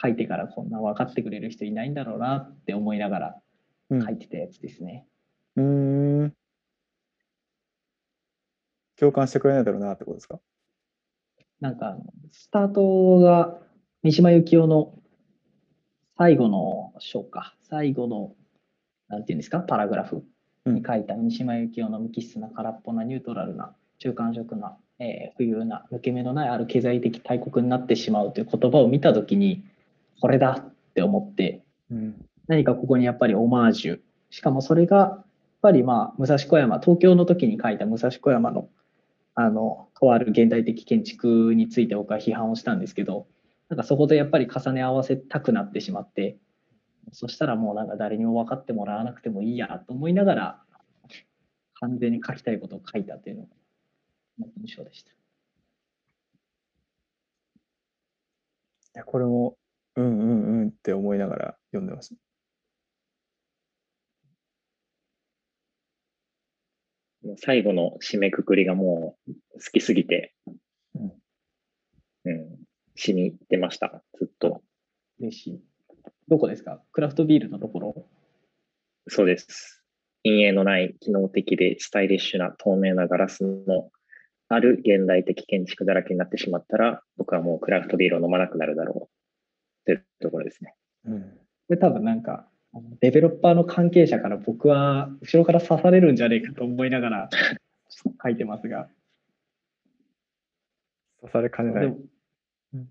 [0.01, 3.41] 書いてからこんな分かってくれる人いないんだろうなって思いながら
[3.91, 4.03] うん。
[4.03, 5.05] 書いてたやつですね。
[5.55, 5.63] うー
[6.25, 6.33] ん。
[8.97, 10.39] 共感してくれないだろうなってことですか？
[11.59, 11.95] なんか
[12.31, 13.59] スタートが
[14.03, 14.97] 三島由紀夫の
[16.17, 18.31] 最後の章か、最後の、
[19.09, 20.23] なんていうんですか、パラグラフ。
[20.65, 29.63] に書いた三島由紀夫の無機質な空っぽなニュートラルな中間色な、えー、浮遊な抜け目のないある経済的大国になってしまうという言葉を見たときに
[30.21, 32.25] これだって思ってうん。
[32.47, 33.99] 何かここにやっぱりオマージュ。
[34.31, 35.25] しかもそれがやっ
[35.61, 38.69] ぱりまあ武蔵小山東京の時に書いた武蔵小山の
[39.35, 43.27] あのとある現代的建築について僕は批判をしたんですけど
[43.69, 46.37] なんかそこでやっぱり重ね合わせたくなってしまって
[47.11, 50.63] そしたらもうなんか誰にも分かってもらわなくてもいいやと思いながら
[51.75, 53.49] 完全に書きたいことを書いたというのが
[54.57, 55.11] 印象でした。
[55.11, 55.15] い
[58.93, 59.57] やこれも
[59.95, 62.15] うんうんうんって思いながら読んでました
[67.25, 70.33] もう最後の締めくくりがもう好きすぎて、
[70.95, 71.13] うん。
[72.25, 72.64] うん、
[72.95, 74.61] しに行ってました、ずっと。
[75.19, 75.61] 嬉しい。
[76.27, 76.81] どこですか？
[76.91, 78.05] クラフトビールのところ？
[79.07, 79.83] そうです。
[80.23, 83.91] 陰影のない機能的でスタイリッシュな透明なガラスの
[84.47, 90.73] ある現代的建築だらけになってしまったら、僕はもうクラフトビールを飲まなくなるだろうというところですね。
[91.05, 91.21] うん。
[91.21, 91.27] こ
[91.69, 97.29] れ多分なんか、あのデベロッパーの関係者から僕は後ろから刺されるんじゃねえかと思いながら
[98.23, 98.89] 書いてますが、
[101.21, 101.95] 刺されかねない。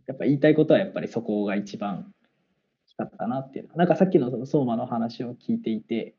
[0.07, 2.13] やっぱ言いたいことはやっぱりそこが一番
[2.87, 3.69] 大きかったなっていう。
[3.77, 6.15] なんかさっきのその相馬の話を聞いていて、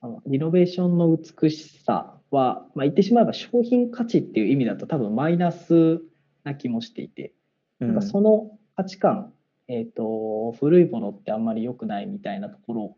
[0.00, 6.02] そのリノベーションの美しさは、まあ、言ってしまえば商品価値っていう意味だと多分マイナス
[6.44, 7.32] な気もしていて、
[7.80, 9.32] うんなんかその価値観、
[9.68, 12.96] えっ、と、古いものってあんまり良くないみたいなところ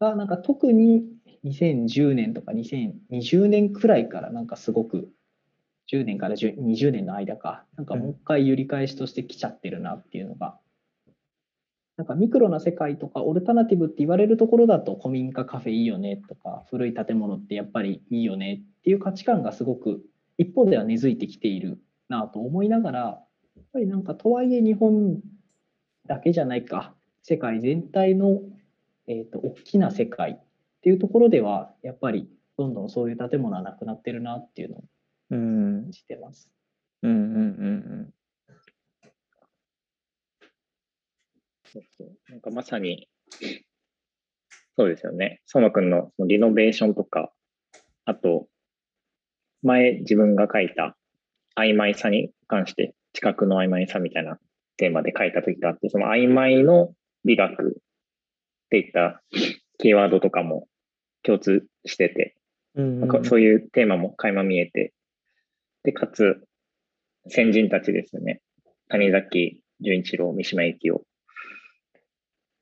[0.00, 1.04] が、なんか特に
[1.44, 5.08] 2010年とか2020年くらいからなんかすごく、
[5.92, 10.58] 10年から10 20年の間か、なんかもう一回揺り返しとして来ちゃってるなっていうのが、
[11.96, 20.02] なんかミクロな世界とかオルタナティブって言われるところだと古民家カフェいいよねとか古い建物ってやっぱりいいよねっていう価値観がすごく
[20.36, 25.20] 一方では根付いてきているなと思いながらやっぱりなんかとはいえ日本
[26.06, 26.94] だけじゃないか。
[27.22, 28.42] 世界全体の、
[29.06, 30.36] えー、と大きな世界っ
[30.82, 34.84] ていうところではやっぱりどんどんそういう建物はなくなってるなっていうのを
[35.30, 36.50] うん感じてます。
[37.02, 38.14] うんうんうん
[41.74, 43.08] そうそうなんかまさに、
[44.76, 45.40] そうですよね。
[45.44, 47.32] 相馬くんのリノベーションとか、
[48.04, 48.46] あと、
[49.62, 50.96] 前自分が書いた
[51.56, 54.38] 曖昧さに関して、知覚の曖昧さみたいな
[54.76, 56.92] テーマで書いた時があって、その曖昧の
[57.24, 59.22] 美学っていった
[59.78, 60.68] キーワードとかも
[61.22, 62.36] 共通してて、
[62.76, 64.92] うんなんかそういうテーマも垣間見えて、
[65.84, 66.42] で、かつ、
[67.28, 68.40] 先人たちですよね。
[68.88, 71.04] 谷崎潤一郎、三島由紀夫。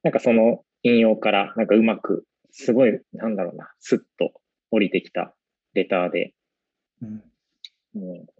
[0.02, 4.32] なんかその引用から、なんかうまく、すごい、なんだろうな、スッと
[4.70, 5.34] 降りてきた
[5.74, 6.34] レターで、
[7.00, 7.22] うん
[7.94, 8.32] もう、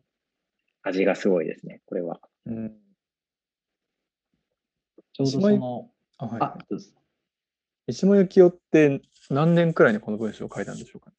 [0.83, 2.21] 味がすごいですね、これは。
[2.47, 2.73] うん
[5.15, 6.91] ちょうどその、あはいあ、どうぞ
[7.87, 11.13] 石森幸夫って何年くらいにこの文章を書いたんでしょうか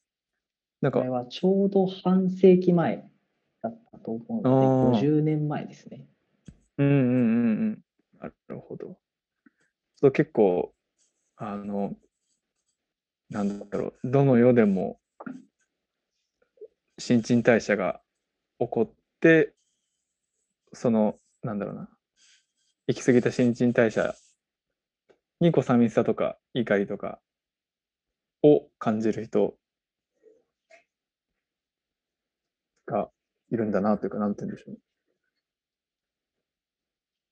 [0.81, 3.07] なんかこれはちょうど半世紀前
[3.63, 6.05] だったと思うので、あー50年前ですね。
[6.77, 7.83] うんうんうんうん。
[8.19, 8.97] なるほど。
[9.95, 10.73] そう結構、
[11.37, 11.95] あの、
[13.29, 14.99] なんだろう、どの世でも
[16.99, 18.01] 新陳代謝が
[18.59, 19.53] 起こって、
[20.73, 21.89] その、なんだろうな、
[22.87, 24.13] 行き過ぎた新陳代謝
[25.39, 27.19] にこう寂しさとか怒りとか
[28.41, 29.55] を感じる人
[32.85, 33.09] が
[33.53, 34.77] いるんだなというか、なんて言うんでしょう。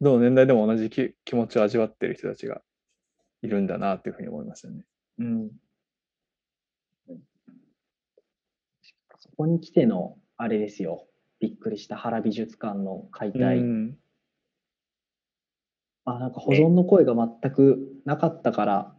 [0.01, 2.62] どの年代でも同じき気持ちを味わっている人たちが
[3.41, 4.86] いるんだなというふうに思いましたね。
[5.17, 5.49] うん。
[9.19, 11.07] そこに来ての、あれですよ。
[11.39, 13.57] びっくりした原美術館の解体。
[13.57, 13.97] うん
[16.03, 18.95] あ、なんか保存の声が全くなかったから、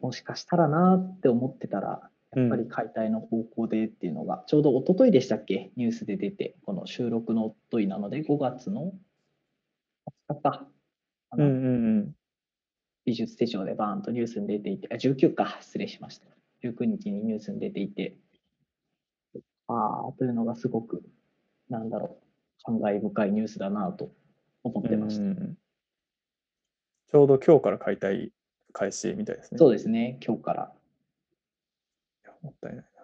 [0.00, 5.72] もしかしたらなって思ってたら、やっぱり解体の方向でっていうのが、ちょうど一昨日でしたっけ？
[5.76, 8.92] ニュースで出て、この収録の一昨日なので、5月の
[10.30, 10.68] 20日か。
[11.30, 11.68] あのうんうんう
[12.00, 12.14] ん
[13.04, 16.26] 美術手帳でバーンとニュースに出ていて、あ、19か、失礼しました。
[16.62, 18.18] 19日にニュースに出ていて、
[19.66, 21.02] ああ、というのがすごく、
[21.70, 24.10] なんだろう、感慨深いニュースだなと
[24.62, 25.22] 思ってました。
[25.22, 25.58] うんうんうん
[27.10, 28.32] ちょうど今日から解体
[28.74, 29.56] 開始みたいですね。
[29.56, 30.72] そうですね、今日から。
[32.42, 32.98] もったいないな。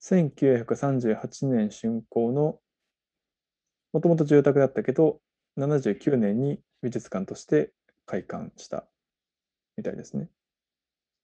[0.00, 2.58] 1938年竣工の
[3.92, 5.20] もともと住宅だったけど
[5.58, 7.72] 79年に美術館として
[8.06, 8.86] 開館した
[9.76, 10.28] みたいですね。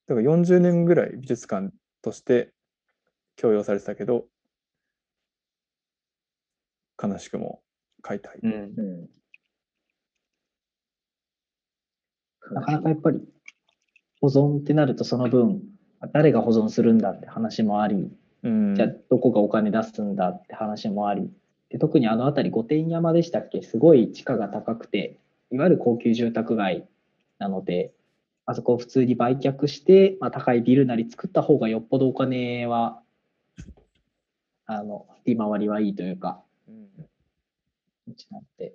[0.07, 1.71] だから40年ぐらい美術館
[2.03, 2.53] として
[3.37, 4.27] 供用されてたけど
[7.03, 7.63] 悲しくも
[8.03, 8.39] 解体。
[8.43, 9.24] うんうん。
[12.53, 13.21] なかなかやっぱり
[14.21, 15.63] 保存ってなるとその分
[16.13, 18.11] 誰が保存するんだって話もあり、
[18.43, 18.75] うん。
[18.75, 21.31] じゃあどこがお金出すんだって話もあり
[21.71, 23.63] で特にあの辺り御殿山でしたっけ？
[23.63, 25.19] すごい地価が高くて
[25.51, 26.87] いわゆる高級住宅街
[27.39, 27.93] なので
[28.47, 33.01] あそこを普通に売却して、まあ、高いビルなり作った方がよっぽどお金は
[34.67, 36.89] あの利回りはいいというかうん。
[38.09, 38.75] うちなんて。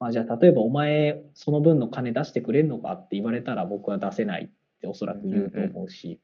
[0.00, 6.18] まあ、じゃあ、例えばお前、その分の金出してくれるのかって言われたら僕は出せないっておそらく言うと思うし。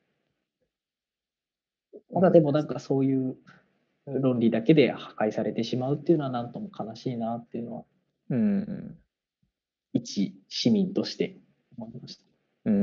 [2.13, 3.37] ただでもなんかそういう、
[4.07, 7.85] 論理だけで破壊されてしまうっていうのはなんとも悲しいなっていうのは、
[8.31, 8.99] うんうん
[9.93, 11.39] 一市民として
[11.79, 12.25] 思いました。
[12.67, 12.79] うんう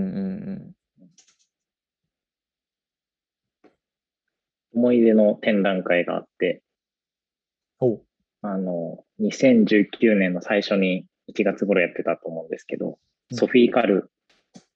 [0.52, 0.76] ん
[4.74, 6.64] 思い出の展覧会があって、
[8.42, 12.96] あの、2019年の最初に1月頃やってたと思うんですけど、うん
[13.36, 14.12] ソフィー・カル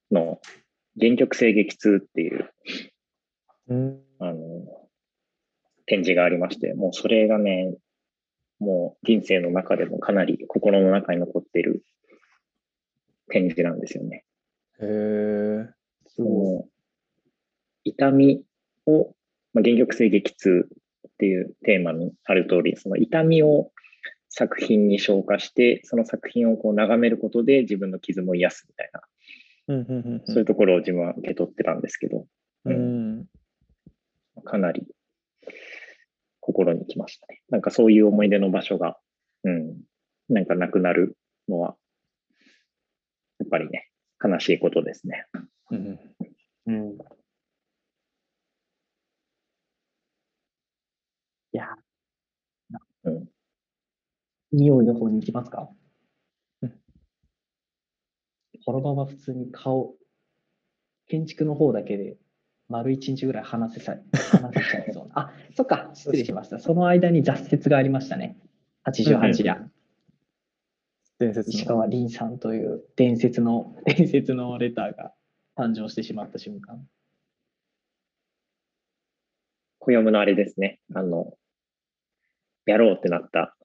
[0.09, 0.39] の
[0.99, 2.49] 原曲性激痛っていう、
[3.67, 4.37] うんあの、
[5.85, 7.75] 展示がありまして、もうそれがね、
[8.59, 11.83] もう人生の中でもかなり心の中に残っている
[13.29, 14.25] 展示なんですよね。
[14.79, 15.69] へえ。
[16.07, 16.65] その
[17.83, 18.43] 痛み
[18.85, 19.13] を、
[19.53, 20.67] まあ、原曲性激痛
[21.09, 23.71] っていうテーマにある通り、その痛みを
[24.37, 29.01] 作品に消化して、その作品をこう眺めることで自分の傷も癒すみたいな、
[29.69, 32.27] うんうんうんそういうところを自分は受け取ってたんですけど、
[32.65, 32.73] うん。
[32.73, 32.77] う
[33.23, 33.25] ん
[34.43, 34.85] かなり
[36.39, 37.41] 心にきましたね。
[37.49, 38.97] なんかそういう思い出の場所が、
[39.43, 39.81] うん、
[40.29, 41.17] なんかなくなる
[41.49, 41.75] のは、
[43.39, 43.89] やっぱりね、
[44.23, 45.25] 悲しいことですね。
[45.71, 45.99] うん
[46.67, 46.97] うん。
[51.51, 51.65] いや、
[53.03, 53.36] うん。
[54.51, 55.69] 匂いの方に行きますか？
[56.61, 56.73] うん
[58.65, 59.95] このまま普通に顔、
[61.07, 62.17] 建築の方だけで
[62.67, 65.19] 丸一日ぐらい話せさ、話せちゃいそうな。
[65.19, 66.59] あ、そっか、失礼しました。
[66.59, 68.37] その間に雑説がありましたね。
[68.85, 69.71] 88夜。
[71.19, 71.53] 伝説の。
[71.53, 75.13] 石川凛さんという伝説の、伝説のレターが
[75.55, 76.85] 誕生してしまった瞬間。
[79.79, 80.81] 小読むのあれですね。
[80.93, 81.37] あの、
[82.65, 83.56] やろうってなった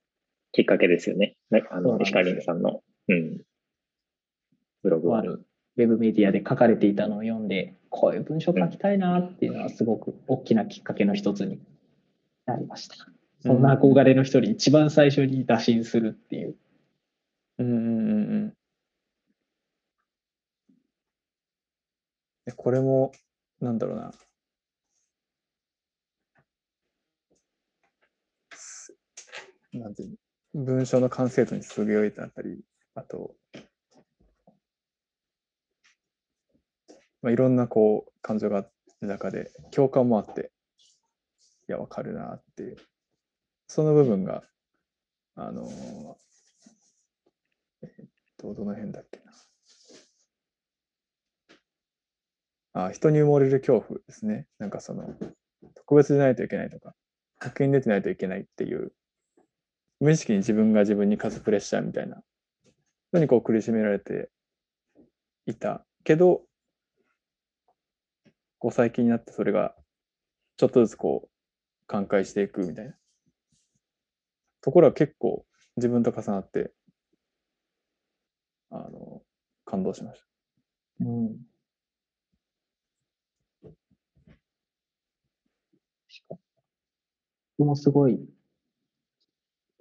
[0.53, 1.35] きっかけですよね。
[1.51, 3.43] ねあの、そうなんです石川凛さんの、うん、
[4.83, 5.23] ブログは。
[5.23, 11.61] とあるウェブメディアで書かれていたのを読んで、こういう文章書きたいなっていうのはすごく大きなきっかけの一つに
[12.47, 12.97] なりました。
[13.41, 16.57] そんな憧れの人に一番最初に打診するっていう。
[17.59, 18.55] うんうんうんうん。
[22.47, 23.13] えこれも、
[23.61, 24.13] なんだろうな。
[28.55, 28.95] す
[29.73, 30.22] なんていうの？
[30.55, 32.61] 文章の完成度に優れてあったり、
[32.95, 33.35] あと、
[37.23, 38.61] まあ、いろんなこう感情があ
[39.01, 40.53] る中で共感もあって、
[41.69, 42.77] いや、わかるなっていう、
[43.67, 44.43] その部分が、
[45.35, 45.67] あの
[47.83, 47.91] えっ
[48.37, 49.21] と、どの辺だっけ
[52.75, 52.85] な。
[52.85, 54.47] あ、人に埋もれる恐怖ですね。
[54.59, 55.15] なんかその、
[55.75, 56.95] 特別でないといけないとか、
[57.39, 58.93] 確認出てないといけないっていう、
[60.03, 62.21] 無意識に自分が自分に課すプレッシャーみたいな、
[63.13, 64.31] のにこう苦しめられて
[65.47, 65.87] いた。
[66.03, 66.43] けど、
[68.59, 69.77] こう最近になってそれが
[70.57, 72.95] ちょっとずつこう寛解していくみたいな。
[74.61, 76.73] ところは結構自分と重なって
[78.71, 79.23] あの
[79.65, 80.27] 感動しました。
[81.03, 81.37] うん。
[87.57, 88.19] 僕もすごい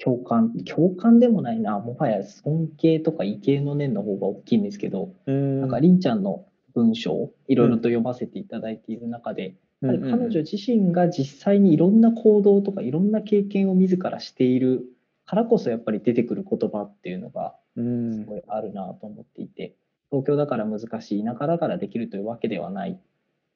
[0.04, 5.62] 共感、共感でもないな、もはや尊敬とか畏敬の念の方が大きいんですけど、ん。
[5.62, 14.86] なんか、りんちゃんの文章をいろいろと読ませていただいている中で、やはり彼女自身が実際にいろんな行動とかいろんな経験を自らしている
[15.26, 18.14] からこそやっぱり出てくる言葉っていうのがうん。
[18.14, 19.76] すごいあるなと思っていて、
[20.10, 23.00] 東京だから難しい、田舎だからできるというわけではない、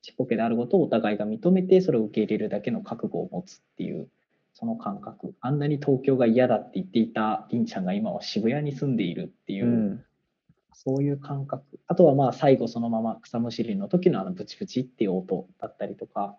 [0.01, 4.08] ちっぽけであることをお互いが認めて、それを受け入れるだけの覚悟を持つっていう、
[4.55, 10.05] その感覚、あんなに東京が嫌だって言っていたりんちゃんが今は渋谷に住んでいるっていうう、ん。
[10.73, 11.63] そういう感覚。
[11.87, 16.37] あとはまあ最後そのまま草むしりの時のあのブチブチっていう音だったりとか、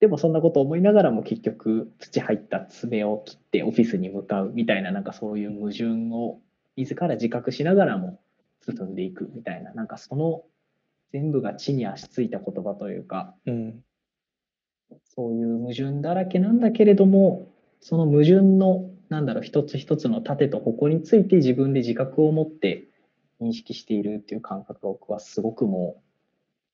[0.00, 6.40] でもそんなこと思いながらも結局土入った爪を切ってオフィスに向かうみたいななんかそういう矛盾を
[6.76, 8.20] 自ら自覚しながらも
[8.62, 10.42] 進んでいくみたいななんかその
[11.12, 13.82] 全部が地に足ついた言葉というかうん
[15.04, 17.48] そういう矛盾だらけなんだけれども
[17.80, 22.88] その矛盾のなんだろう一つ一つの盾と矛について自分で自覚を持って
[23.40, 26.02] 認識しているっていう感覚が僕はすごくもう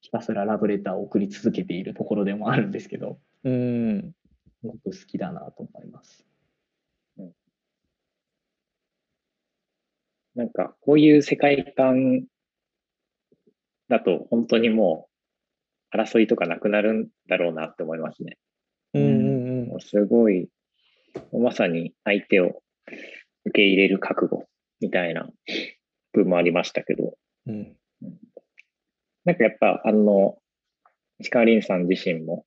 [0.00, 4.14] ひたすらラブレターを送り続けているところでもあるんですけどうん
[4.60, 6.24] すごく好きだなと思います。
[10.34, 12.24] なんか、こういう世界観
[13.88, 15.11] だと、本当にもう、
[15.94, 18.38] 争いとかなくなるんだろうなって思いますね。
[18.94, 20.48] うんうんもうすごい、
[21.32, 22.62] まさに相手を
[23.44, 24.46] 受け入れる覚悟
[24.80, 25.28] みたいな
[26.12, 27.14] 部分もありましたけど、
[27.46, 27.76] うん。
[29.24, 30.36] なんかやっぱ、あの、
[31.20, 32.44] 石川凛さん自身も、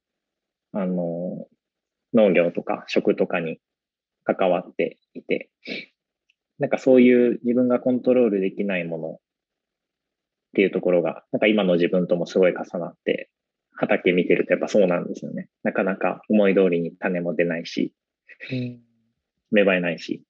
[0.72, 1.48] あの、
[2.14, 3.60] 農業とか食とかに
[4.24, 5.50] 関わっていて、
[6.60, 9.18] なんかそういう自分がコントロールできないものっ
[10.56, 13.30] ていうところが、なんか今の自分ともすごい重なって、
[13.76, 15.50] 畑見てるとやっぱそうなんですよね。
[15.64, 17.94] なかなか思い通りに種も出ないし、
[19.52, 20.24] 芽生えないし、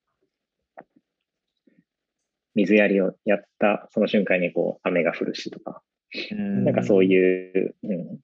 [2.56, 5.82] 水やりをやったその瞬間にこう雨が降るしとか、
[6.32, 8.20] なんかそういう、うん、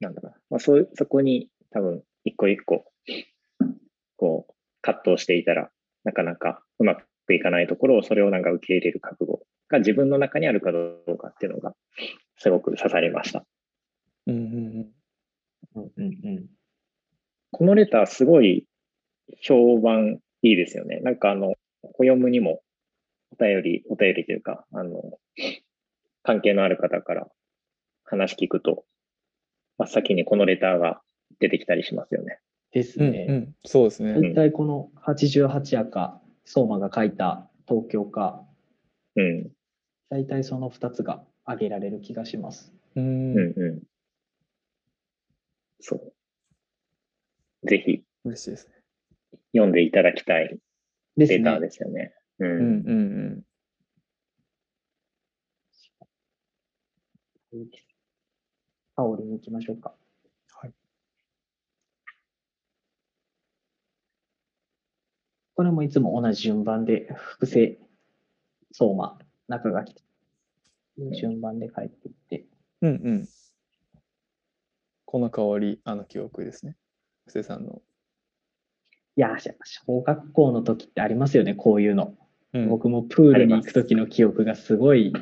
[0.00, 2.84] なんだろうな、まあ、そうそこに多分一個一個、
[4.16, 5.70] こう、葛藤していたら、
[6.04, 11.74] なかなかうまくいかないところを、それをなんか受け入れる覚悟が自分の中にあるかどうかっていうのが、
[12.36, 13.44] すごく刺さりました。
[14.28, 14.88] うんうん
[15.74, 16.46] うんうんうん。
[17.50, 18.66] このレターすごい
[19.42, 21.00] 評判いいですよね。
[21.00, 22.60] なんかあの、小読むにも
[23.32, 25.18] お便り、お便りというか、あの、
[26.22, 27.26] 関係のある方から
[28.04, 28.84] 話聞くと、
[29.78, 31.00] 真っ先にこのレターが
[31.40, 32.40] 出てきたりしますよね。
[32.72, 33.08] ですうん。
[33.08, 33.24] うんうね。
[33.26, 34.12] ん、そうですね。
[34.12, 38.44] 大体この88夜か、相馬が書いた東京か、
[39.16, 39.50] うん、
[40.10, 42.72] 大体その2つが挙げられる気がします。
[42.96, 43.82] うんうん、うん。
[45.80, 47.68] そう。
[47.68, 48.74] ぜひ嬉しいですね。
[49.52, 50.58] 読んでいただきたい
[51.16, 51.60] ですレターね。
[51.60, 52.14] ですよね。
[52.38, 52.44] う。
[52.44, 53.42] うんんうん
[57.52, 57.86] いいです
[58.94, 59.94] 香りに行きましょうか。
[60.52, 60.72] はい。
[65.54, 67.78] これもいつも同じ順番で、複製、
[68.72, 69.18] 相馬、
[69.48, 69.94] 中垣
[71.20, 72.46] 順番で書いていって、
[72.82, 72.90] うん。
[72.90, 73.28] うんうん。
[75.10, 76.76] この香り、あの記憶ですね。
[77.26, 77.80] 布施さんの。
[79.16, 79.34] いや、
[79.64, 82.14] 小学校の時ってありますよね、こういうの。
[82.52, 85.14] うん僕もプールに行く時の記憶がすごい、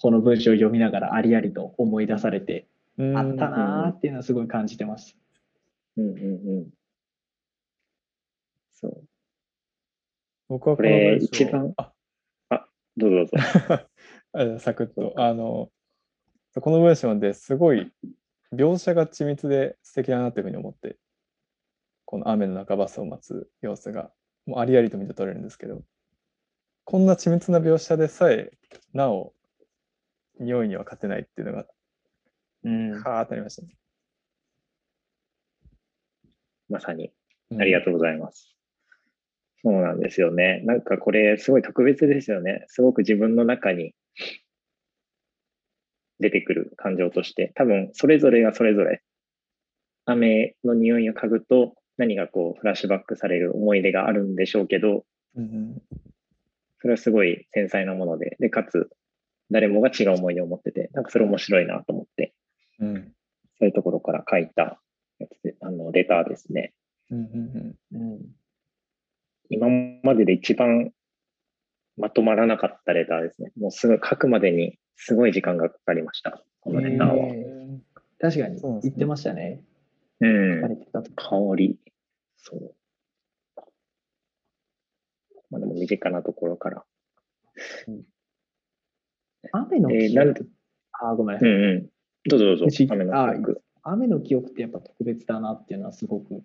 [0.00, 2.68] この文章を読みながらありありと思い出されて、
[2.98, 5.16] うんあったなーっていうのはすごい感じてます。
[5.96, 6.70] うん、うん、うん。
[8.74, 9.04] そう。
[10.48, 11.92] 僕はこれの文章一番あ
[12.96, 13.32] どうぞどうぞ。
[14.56, 15.14] あサクッと。
[15.16, 15.68] あの、
[16.60, 17.90] この文章ですごい
[18.54, 20.96] 描写が緻密で素敵だなというふうに思って、
[22.04, 24.10] この雨の中バスを待つ様子が、
[24.46, 25.82] もうありありと見て取れるんですけど、
[26.84, 28.52] こんな緻密な描写でさえ、
[28.92, 29.34] なお、
[30.38, 31.66] 匂いには勝てないっていうのが、
[32.64, 32.92] うん。
[33.02, 33.76] はーってなりましたね。
[36.68, 37.12] まさに。
[37.50, 38.56] うんありがとうございます。
[39.62, 40.62] そうなんですよね。
[40.64, 42.64] なんかこれすごい特別ですよね。
[42.68, 43.94] すごく自分の中に
[46.20, 49.02] 出てくる感情として、多分それぞれがそれぞれ
[50.04, 55.04] 雨の匂いを嗅ぐと何がこうフラッシュバックされる思い出があるんでしょうけど、
[55.36, 55.82] うん
[56.78, 58.90] それはすごい繊細なもので、で、かつ
[59.50, 62.34] 誰もが違う思い出を持ってて、なんかそれ面白いなと思って、
[62.78, 63.12] うんうん
[63.58, 64.78] そういうところから書いた
[65.18, 66.74] やつで、あの、レターですね。
[67.10, 68.20] うんうんうん。
[69.48, 69.68] 今
[70.02, 70.90] までで一番
[71.96, 73.52] まとまらなかったレターですね。
[73.58, 76.42] もうすぐ書くまでにすごい時間がかかりました。
[76.60, 77.14] このレターは。
[77.28, 77.80] え
[78.18, 79.62] 確かに言ってましたね。
[80.20, 80.68] うん書か。
[80.68, 81.78] れてたと香り。
[82.36, 82.74] そう。
[85.50, 86.84] まあでも身近なところから。
[89.52, 90.50] 雨のえーなん記憶。
[90.92, 91.50] あー、ごめんなさい。
[91.50, 91.86] うんうん。
[92.28, 92.86] どうぞどうぞ。
[92.90, 93.62] 雨のあ記憶。
[93.82, 96.42] 雨の記憶ってやっぱ特別だなっていうのはすごく。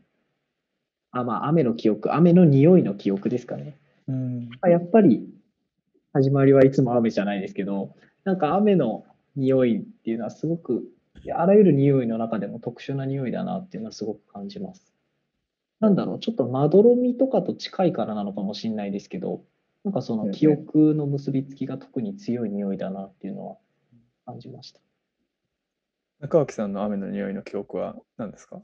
[1.12, 3.78] あ、まあ、雨の記憶、雨の匂いの記憶ですかね。
[4.08, 5.28] うんあやっぱり
[6.14, 7.96] 始まりはいつも雨じゃないですけど、
[8.26, 9.06] なんか雨の
[9.36, 10.84] 匂いっていうのはすごく、
[11.34, 14.94] あらゆる匂いの中でも特殊な匂いだなっていうのはすごく感じます。
[15.80, 19.44] なんだろう、ちょっとまどろみとかと近いからなのかもしれないですけど、
[19.86, 23.58] なんかその記憶の結びつきが特に強い匂いだなっていうのは
[24.26, 24.82] 感じました。
[26.20, 28.62] 中脇さんの雨の匂いの記憶は何ですか？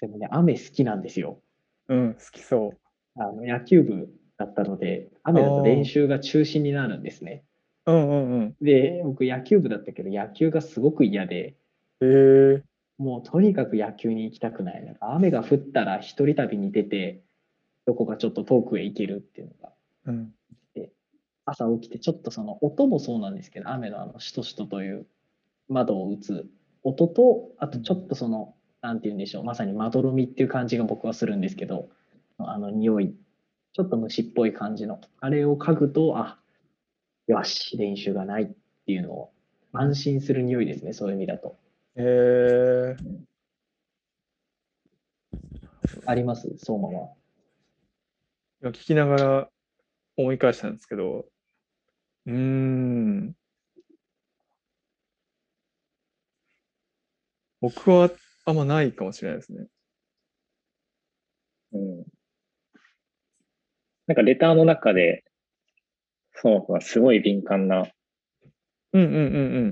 [0.00, 1.40] でもね、雨好きなんですよ。
[1.88, 3.20] うん、好きそう。
[3.20, 4.08] あの野球部
[4.38, 7.44] だったので、雨だと練習が中止になるんですね。
[7.86, 8.56] うんうんうん。
[8.60, 11.54] で、僕野球部だったけど、野球がすごく嫌で、
[12.00, 12.62] えー、
[12.98, 14.84] もうとにかく野球に行きたくない。
[14.84, 17.22] なんか雨が降ったら一人旅に出て、
[17.86, 19.72] どこかちょっと遠くへ行けるっていうのが、
[20.06, 20.32] うん。
[21.46, 25.06] 朝起きてちょっとその音もそうなんですけど、雨のあのしとしとという
[25.68, 26.46] 窓を打つ
[26.82, 31.88] 音と、あとちょっとその、なんて言うんでしょう、まさにまどろみっていう感じが僕はするんですけど、
[32.38, 33.14] あの匂い、
[33.76, 36.38] ちょっと虫っぽい感じの、あれを嗅ぐと、あ、
[37.26, 38.46] よし、練習がないっ
[38.86, 39.32] ていうのを
[39.74, 41.58] 安心する匂いですね、そういう意味だと。
[41.94, 43.26] えー、
[46.06, 46.56] あります？
[46.56, 47.12] 相馬は。
[48.62, 49.50] 今聞きながら
[50.16, 51.26] 思い返したんですけど、
[52.24, 53.36] うーん。
[57.60, 58.08] 僕は
[58.46, 59.66] あんまないかもしれないですね。
[61.72, 62.15] うん。
[64.06, 65.24] なんかレターの中で、
[66.34, 67.86] その子がすごい敏感な
[68.92, 69.18] うんうんう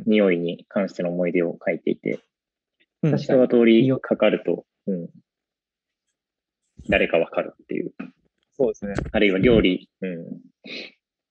[0.00, 2.20] ん匂いに関しての思い出を書いていて、
[3.02, 3.10] うん。
[3.12, 5.08] 確人が通りかかると、うん、
[6.88, 7.92] 誰かわかるっていう。
[8.56, 8.94] そうですね。
[9.12, 10.24] あるいは料理、うん、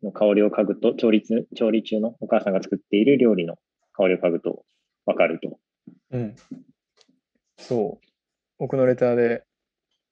[0.03, 3.55] の香りを嗅ぐと、調理中調理中のお母さんが作っている料理の
[3.93, 4.65] 香りを嗅ぐと
[5.05, 5.59] わかると。
[6.11, 6.35] うん。
[7.57, 8.05] そう。
[8.57, 9.43] 僕のレターで、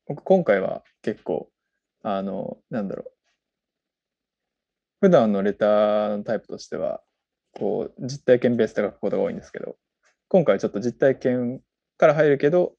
[0.07, 1.49] 僕今回は結構、
[2.03, 3.11] あの、なんだろう。
[5.01, 7.01] 普段のレターのタイプとしては、
[7.53, 9.75] こう、実体験ベースで書くことが多いんですけど、
[10.29, 11.61] 今回ちょっと実体験
[11.97, 12.75] から入るけど、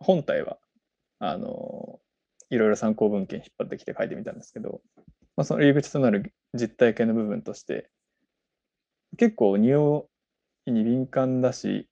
[0.00, 0.58] 本体は、
[1.20, 2.00] あの、
[2.50, 4.80] いろいろ参考文献引っ張ってきて書いてみたんですけど、
[5.36, 7.90] まあ、その入り口となる実体験の部分として、
[9.16, 10.08] 結構匂
[10.66, 11.88] いに敏感だし、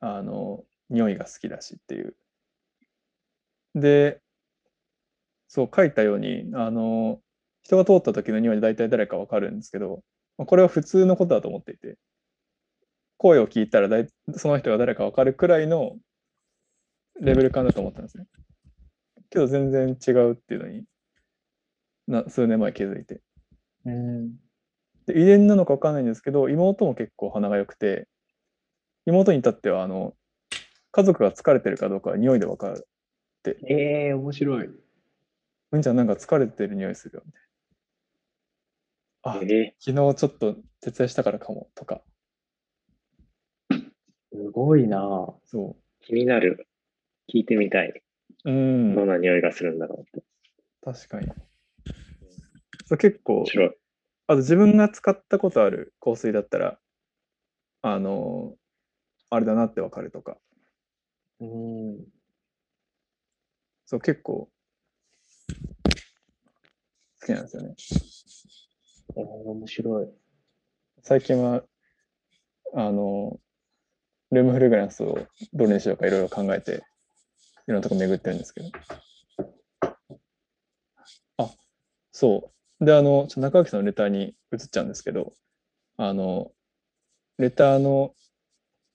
[0.00, 2.16] あの、匂いが好きだしっていう。
[3.74, 4.20] で、
[5.50, 7.20] そう書いたように、あの、
[7.62, 10.04] 人が通った時の匂いで大体誰かわかるんですけど、
[10.38, 11.98] まあこれは普通のことだと思っていて、
[13.18, 15.96] 声を聞いたら大その人が誰かわかるくらいの
[17.20, 18.26] レベル感だと思ったんですね。
[19.28, 20.84] けど全然違うっていうのに、
[22.06, 23.20] な数年前気づいて。
[23.86, 24.30] うん。
[25.06, 28.06] で遺伝なのかわかんないんですけど、妹も結構鼻が良くて、
[29.04, 30.14] 妹に至っては、あの、
[30.92, 32.86] 家族が疲れてるかどうかは匂いでわかる。
[33.68, 34.70] ええ面白い。
[35.72, 37.46] うんちゃんなんか疲れてる匂いするよ、みたいな。
[39.22, 42.02] あ、昨え日ちょっと徹夜したからかも、とか。
[44.32, 44.98] すごいな
[45.46, 46.66] そ気になる。
[47.32, 48.02] 聞いてみたい。
[48.44, 48.50] う。
[48.50, 50.24] うんどん、な匂いがするんだろうって。
[50.82, 51.28] 確かに。
[52.86, 53.44] そう結構。
[54.26, 56.78] あと自分が使ったことある香水だったら、
[57.82, 58.54] あの、
[59.30, 60.38] あれだなってわかるとか。
[61.40, 62.06] うん。
[63.86, 64.50] そう、結構、
[67.20, 67.74] 好きなんですよね。
[69.16, 70.08] えー面白い。
[71.02, 71.62] 最近は、
[72.74, 73.40] あの、
[74.30, 76.84] ルームフレグランスをどれにしようかいろいろ考えて、
[77.66, 78.70] いろんなとこ巡ってるんですけど。
[81.38, 81.50] あ、
[82.12, 82.84] そう。
[82.84, 85.34] で、あの、ちょ中垣さんのレターに移っちゃうんですけど、
[85.96, 86.52] あの、
[87.38, 88.14] レターの、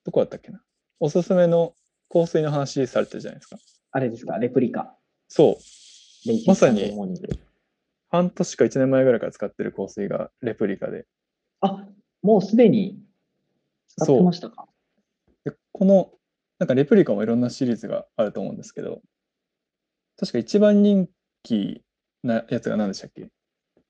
[0.06, 0.62] どこだったっけな？
[1.00, 1.74] おすすめの
[2.12, 3.58] 香水の話されてるじゃないですか。
[3.92, 4.96] あれですか、レプリカ。
[5.28, 6.32] そう。
[6.48, 6.96] まさに
[8.16, 11.06] 半年か1年前ぐらいから使ってる香水がレプリカで。
[11.62, 11.86] あ、
[12.22, 13.00] もうすでに
[13.88, 14.68] 使ってましたか？
[15.44, 16.12] でこの、
[16.60, 19.02] なんかレプリカもいろんなシリーズがあると思うんですけど、
[20.18, 21.10] 確か一番人
[21.44, 21.82] 気
[22.24, 23.28] なやつが何でしたっけ？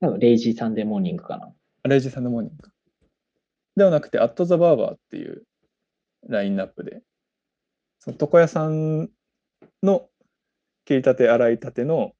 [0.01, 1.53] 多分 Lazy Sunday Morning かな。
[1.83, 2.71] あ Lazy Sunday Morning か。
[3.75, 5.43] ではなくて、アットザバーバーっていう
[6.27, 7.01] ラインナップで、
[7.99, 9.09] その床屋さん
[9.83, 10.09] の
[10.85, 12.13] 切りたて、洗いたての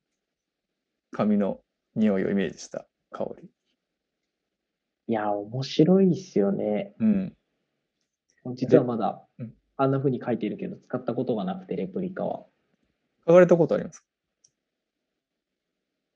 [1.11, 1.59] 髪の
[1.95, 3.49] 匂いをイメージした香り。
[5.07, 6.93] いや、面白いっすよね。
[6.99, 7.37] うん。
[8.55, 12.45] 実はまだうんあんな風に書いてるけど、使ったことがなくて、レプリカは。
[13.27, 13.99] 書かれたことあります？
[13.99, 14.05] か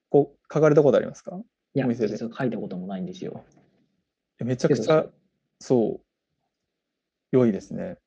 [0.09, 1.37] こう、書かれたことありますか？
[1.73, 3.43] いや、お店で実は書いたこともないんですよ。
[4.39, 5.05] えめちゃくちゃ、
[5.59, 6.05] そう、
[7.31, 7.97] 良いですね。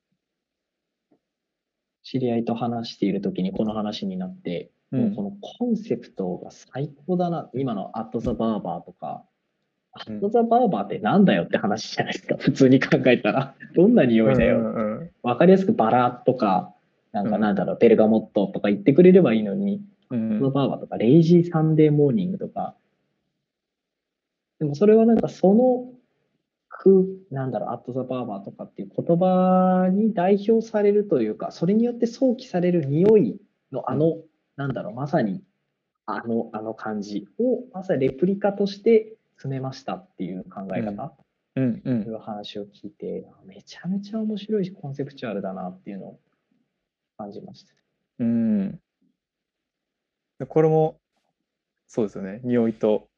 [2.03, 5.23] 知り合いと話しているときにこの話になって、うんもうこ。
[5.23, 7.51] のコンセプトが最高だな。
[7.55, 9.25] 今のアットザバーバーとか、
[9.93, 12.37] アうんットザバーバーってなんだよって話じゃないですか。
[12.39, 13.55] 普通に考えたら。
[13.75, 14.59] どんな匂いだよ。
[14.59, 16.75] うんうんうんわかりやすくバラとか、
[17.13, 22.75] なんかうんなんだろう、ベルガモットとか言ってくれればいいのに、うんアットザバーバーとか、レイジーサンデーモーニングとか、
[24.59, 25.93] でもそれはなんかその
[26.69, 26.95] 空、
[27.31, 33.41] なんだろう、アットザバーバーとかっていう言葉に代表されるというか、それによって想起される匂い
[33.73, 34.19] のあの、
[34.57, 35.43] なんだろう、まさに
[36.07, 41.15] あの、あの感じを、まさにレプリカとして詰めましたっていう考え方、
[41.57, 41.81] うんう。
[41.83, 46.21] というん話を聞いて、あめちゃめちゃ面白いし、コンセプチュアルだなっていうのを
[47.17, 47.73] 感じました。
[48.19, 48.81] うん。
[50.39, 51.01] でこれも、
[51.87, 52.41] そうですよね。
[52.43, 53.09] 匂いと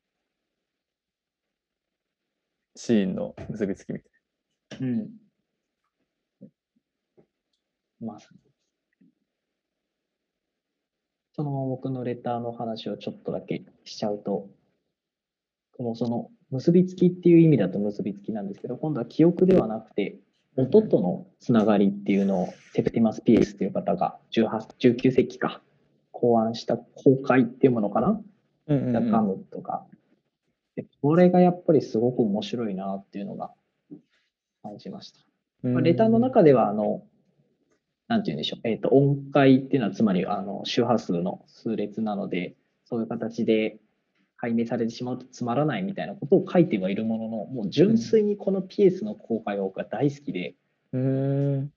[2.76, 4.06] シーンの結びつきみた
[4.76, 5.10] いうん。
[8.00, 8.43] まさに。
[11.36, 14.48] その僕のレターの話をちょっとだけしちゃうと、
[15.76, 20.16] このその結びつきっていう意味だと結びつきなんですけど、今度は記憶ではなくて、
[20.56, 25.60] 音とのつながりっていうのをセプティマス・ピエスという方が18 19世紀か
[26.12, 28.20] 考案した公開っていうものかな、な。
[28.68, 29.84] うんザ・カムとか。
[30.76, 33.52] でこれがやっぱりすごく面白いなっていうのが
[34.62, 35.20] 感じました。
[35.68, 37.02] まあ、レターの中では、あの、
[38.08, 43.78] なんて言うんでしょう、えっ、と、音階っていうのはつまり、あの、周波数の数列なので、そういう形で
[44.36, 50.54] 解明されてしまうとつまらないみたいなことを書いてはいるものの、もう純粋にこのピエスの公開が僕は大好きで、
[50.92, 51.72] うーん。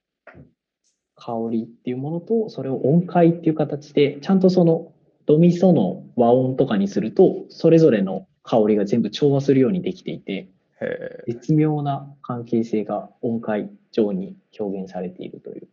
[1.16, 4.94] 香りっていうものと、それを音階っていう形で、ちゃんとその
[5.26, 10.50] ドミソの和音とかにすると、それぞれの香りが全部調和するようにできていて、
[10.80, 15.68] へ絶妙な関係性が音階上に表現されているという。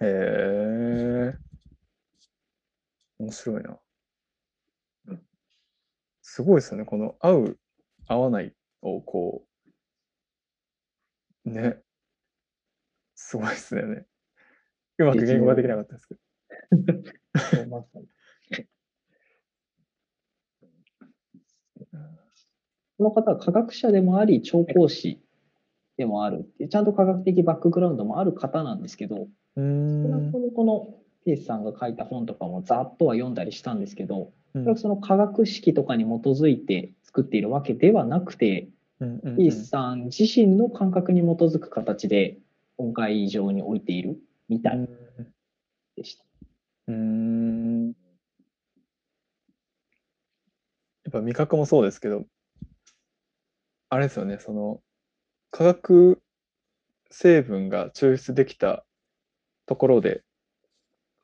[0.00, 1.38] へえ。
[3.18, 3.78] 面白いな。
[6.22, 6.84] すごいですよね。
[6.84, 7.58] この合う、
[8.06, 9.44] 合わないをこ
[11.44, 11.82] う、ね。
[13.16, 14.06] すごいですよね。
[14.98, 16.20] うまく言語ができなかったですけど。
[22.98, 25.25] この方は科学者でもあり、調香師
[25.96, 30.94] でもあるっていう、ちゃんと科学的バックグラウンドもある方なんですけど、少なくんともこの
[31.24, 38.70] ピエスさんが書いた本とかもざっとは読んだりしたんですけど、うんその科学式とかに基づいて作っているわけではなくて、
[39.00, 42.38] うんうんうんピエスさん自身の感覚に基づく形で
[42.78, 44.18] 音階上に置いている
[44.48, 44.88] みたい
[45.96, 46.24] でした。
[46.88, 47.88] うーん。
[47.88, 47.92] や
[51.10, 52.24] っぱ味覚もそうですけど、
[53.90, 54.80] あれですよね、その
[55.50, 56.22] 化学
[57.10, 58.84] 成分が抽出できた
[59.66, 60.22] ところで、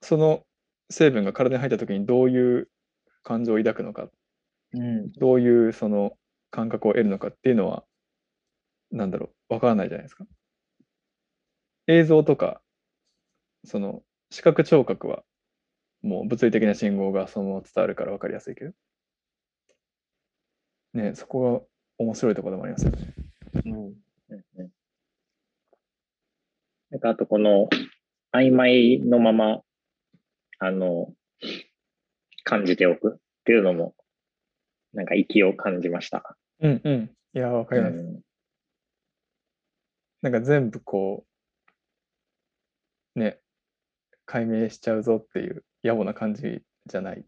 [0.01, 0.45] その
[0.91, 2.69] 成分が体に入った時にどういう
[3.23, 4.09] 感情を抱くのか、
[4.75, 6.13] うん、どういうその
[6.51, 7.85] 感覚を得るのかっていうのは、
[8.91, 10.25] なんだろう、わからないじゃないですか。
[11.87, 12.61] 映像とか、
[13.65, 15.25] その視覚聴覚は
[16.03, 18.73] もう物理的な信号がそのまま伝わるから分かりやすいけど。
[20.95, 21.67] ねそこが
[21.99, 23.15] 面白いところでもありますよね。
[23.67, 23.95] うん、
[24.33, 24.71] うんうん
[26.91, 27.71] なんかあとこの
[28.35, 29.63] 曖昧のまま、
[30.59, 31.09] あの、
[32.45, 33.95] 感じておくっていうのも、
[34.93, 36.37] なんか息を感じました。
[36.61, 37.11] うんうん。
[37.35, 37.97] いや、わかります。
[37.97, 38.21] うん
[40.23, 41.27] なんか全部こ
[43.17, 43.41] う、ね、
[44.25, 47.25] 解明しちゃうぞっていう野暮な感じじゃない。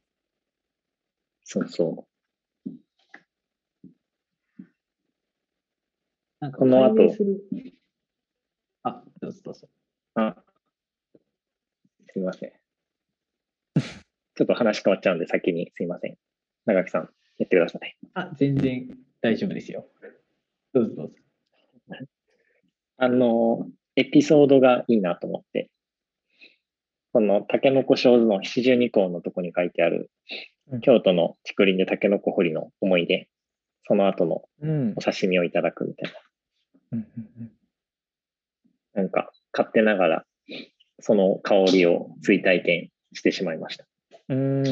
[1.43, 2.07] そうそ
[6.45, 6.93] なんかこの後
[8.83, 9.67] あ、どうぞどうぞ。
[10.15, 10.21] う。
[10.21, 10.37] あ、
[12.13, 12.53] すみません。
[13.81, 16.19] ちょっと話変わっちゃうんで先にすいません。
[16.67, 17.97] 長木さん、やってください。
[18.13, 18.91] あ、全然
[19.23, 19.89] 大丈夫ですよ。
[20.75, 21.15] どうぞどうぞ。
[22.99, 23.67] あの、
[23.97, 25.71] エピソードがいいなと思って、
[27.15, 30.11] このタケノコ小図の七十二項のとこに書いてある
[30.71, 33.31] うん、京都の竹林でタケノコ掘りの思い出、
[33.87, 35.01] その後のうんお。
[35.01, 36.13] 刺身をいただくみたい
[36.95, 37.53] うんうん
[38.95, 40.25] な、なんか勝手ながら、
[41.01, 43.87] その香りを追体験してしまいました。
[44.29, 44.65] うん。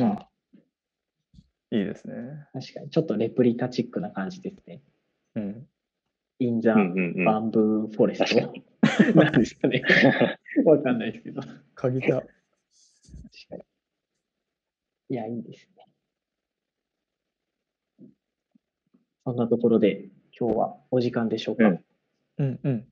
[1.71, 2.15] いいですね。
[2.53, 4.83] 確かに、ちょっとレプリカチックな感じですね。
[5.35, 5.67] うん。
[6.39, 7.25] インザ・うんうんうん。
[7.25, 9.15] バンブーフォレス確かト。
[9.19, 9.83] なんですかね。
[10.65, 11.41] わかんないですけど。
[11.41, 12.21] 確鍵た。
[12.21, 12.27] か
[13.57, 13.63] に。
[15.09, 15.87] いや、いいですね。
[19.25, 20.09] そんなところで、
[20.39, 21.69] 今日はお時間でしょうか。
[21.69, 21.85] うん
[22.39, 22.87] うんうん。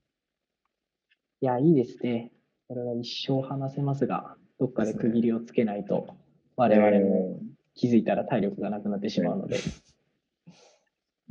[1.41, 2.33] いや、いいですね。
[2.69, 6.15] これは一生話せますが、どっかで区切りをつけないと、
[6.57, 7.41] 我々も
[7.75, 9.59] 気づいたら体力がなくなってしまうので、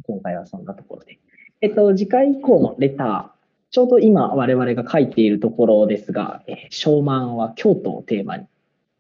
[0.04, 1.20] 今回はそんなところで。
[1.62, 3.40] えっと、次回以降のレター、
[3.70, 8.48] ちょうど今我々が書いているところですが、えーは京都をテーマに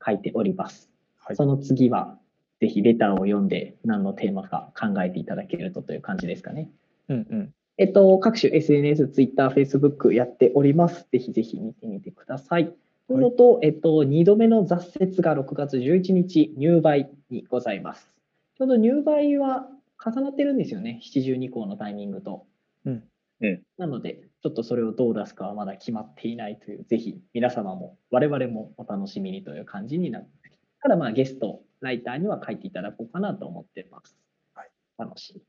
[0.05, 0.89] 書いております。
[1.17, 2.17] はいその次は、
[2.59, 6.69] ぜひレターを読んで何のテーマか考えていただけるとという感じですかね。
[7.07, 7.53] うんうん。
[7.79, 11.07] えっと、各種 SNS、Twitter、Facebook やっております。
[11.13, 12.75] ぜひぜひ見てみてください。
[13.07, 18.13] というのと、えっと、2度目の雑説が6月11日、入梅にございます。
[18.57, 19.69] ちょうど入梅は
[20.05, 22.45] 重なってるんですよね、72項のタイミングと。
[22.85, 23.03] うん
[23.41, 30.51] うんなので、ちょっとそれをどう出すかはまだ決まっていないという、ぜひ皆様も我々もお楽しみにという感じになって
[30.81, 34.17] ただまあゲスト、ライターには書いていただこうかなと思ってます。
[34.53, 35.45] はい、楽しみに。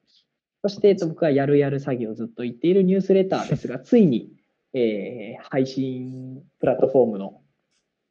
[0.63, 4.33] そして、えっと、僕がやるやる詐欺をずっと言っているニュースレターですが、 ついに、
[4.73, 7.41] えー配信プラットフォームの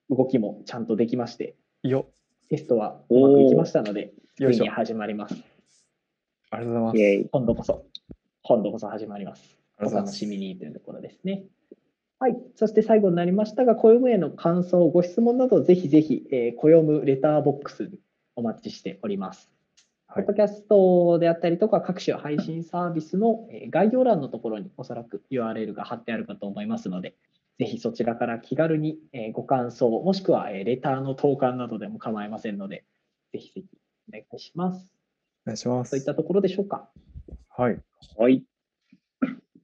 [0.09, 2.07] 動きもちゃんとできまして、よ
[2.49, 5.35] テストはうまくいきましたので、つよいに始まります。
[6.49, 7.29] ありがとうございます。
[7.31, 7.85] 今度こそ、
[8.43, 9.59] 今度こそ始まります。
[9.79, 11.45] お楽しみにというところですね。
[12.17, 12.37] はい。
[12.55, 17.99] そして最後になりましたが、暦への感想、ご質問など、ぜひぜひ、えー、暦レターボックスに
[18.35, 19.49] お待ちしております。
[20.19, 27.15] はいポッドキャストであったりとか、各種配信サービスのえー概要欄のところにおそらく URL が貼ってあるかと思いますので、
[27.57, 32.83] ぜひそちらから気軽にえーご感想、もしくはえーレターの投函などでも構いませんので、
[33.31, 33.67] ぜひぜひ
[34.09, 34.93] お願いします。
[35.45, 36.03] お願いしますといっ。
[36.03, 36.89] たところでしょうか？
[37.47, 37.79] はい。
[38.17, 38.43] はい。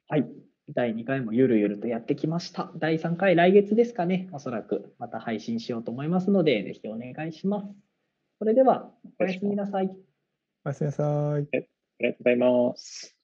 [0.08, 0.26] はい。
[0.74, 2.72] 第2回もゆるゆるとやってきました。
[2.78, 4.30] 第3回、来月ですかね。
[4.32, 7.68] おそらくまた配信しようと思いますので、ぜひお願いします。
[8.40, 8.90] それでは、
[9.20, 9.94] おやすみなさい。
[10.66, 11.04] おやすみなさ
[11.40, 11.48] い。
[12.00, 13.15] ありがとうございます。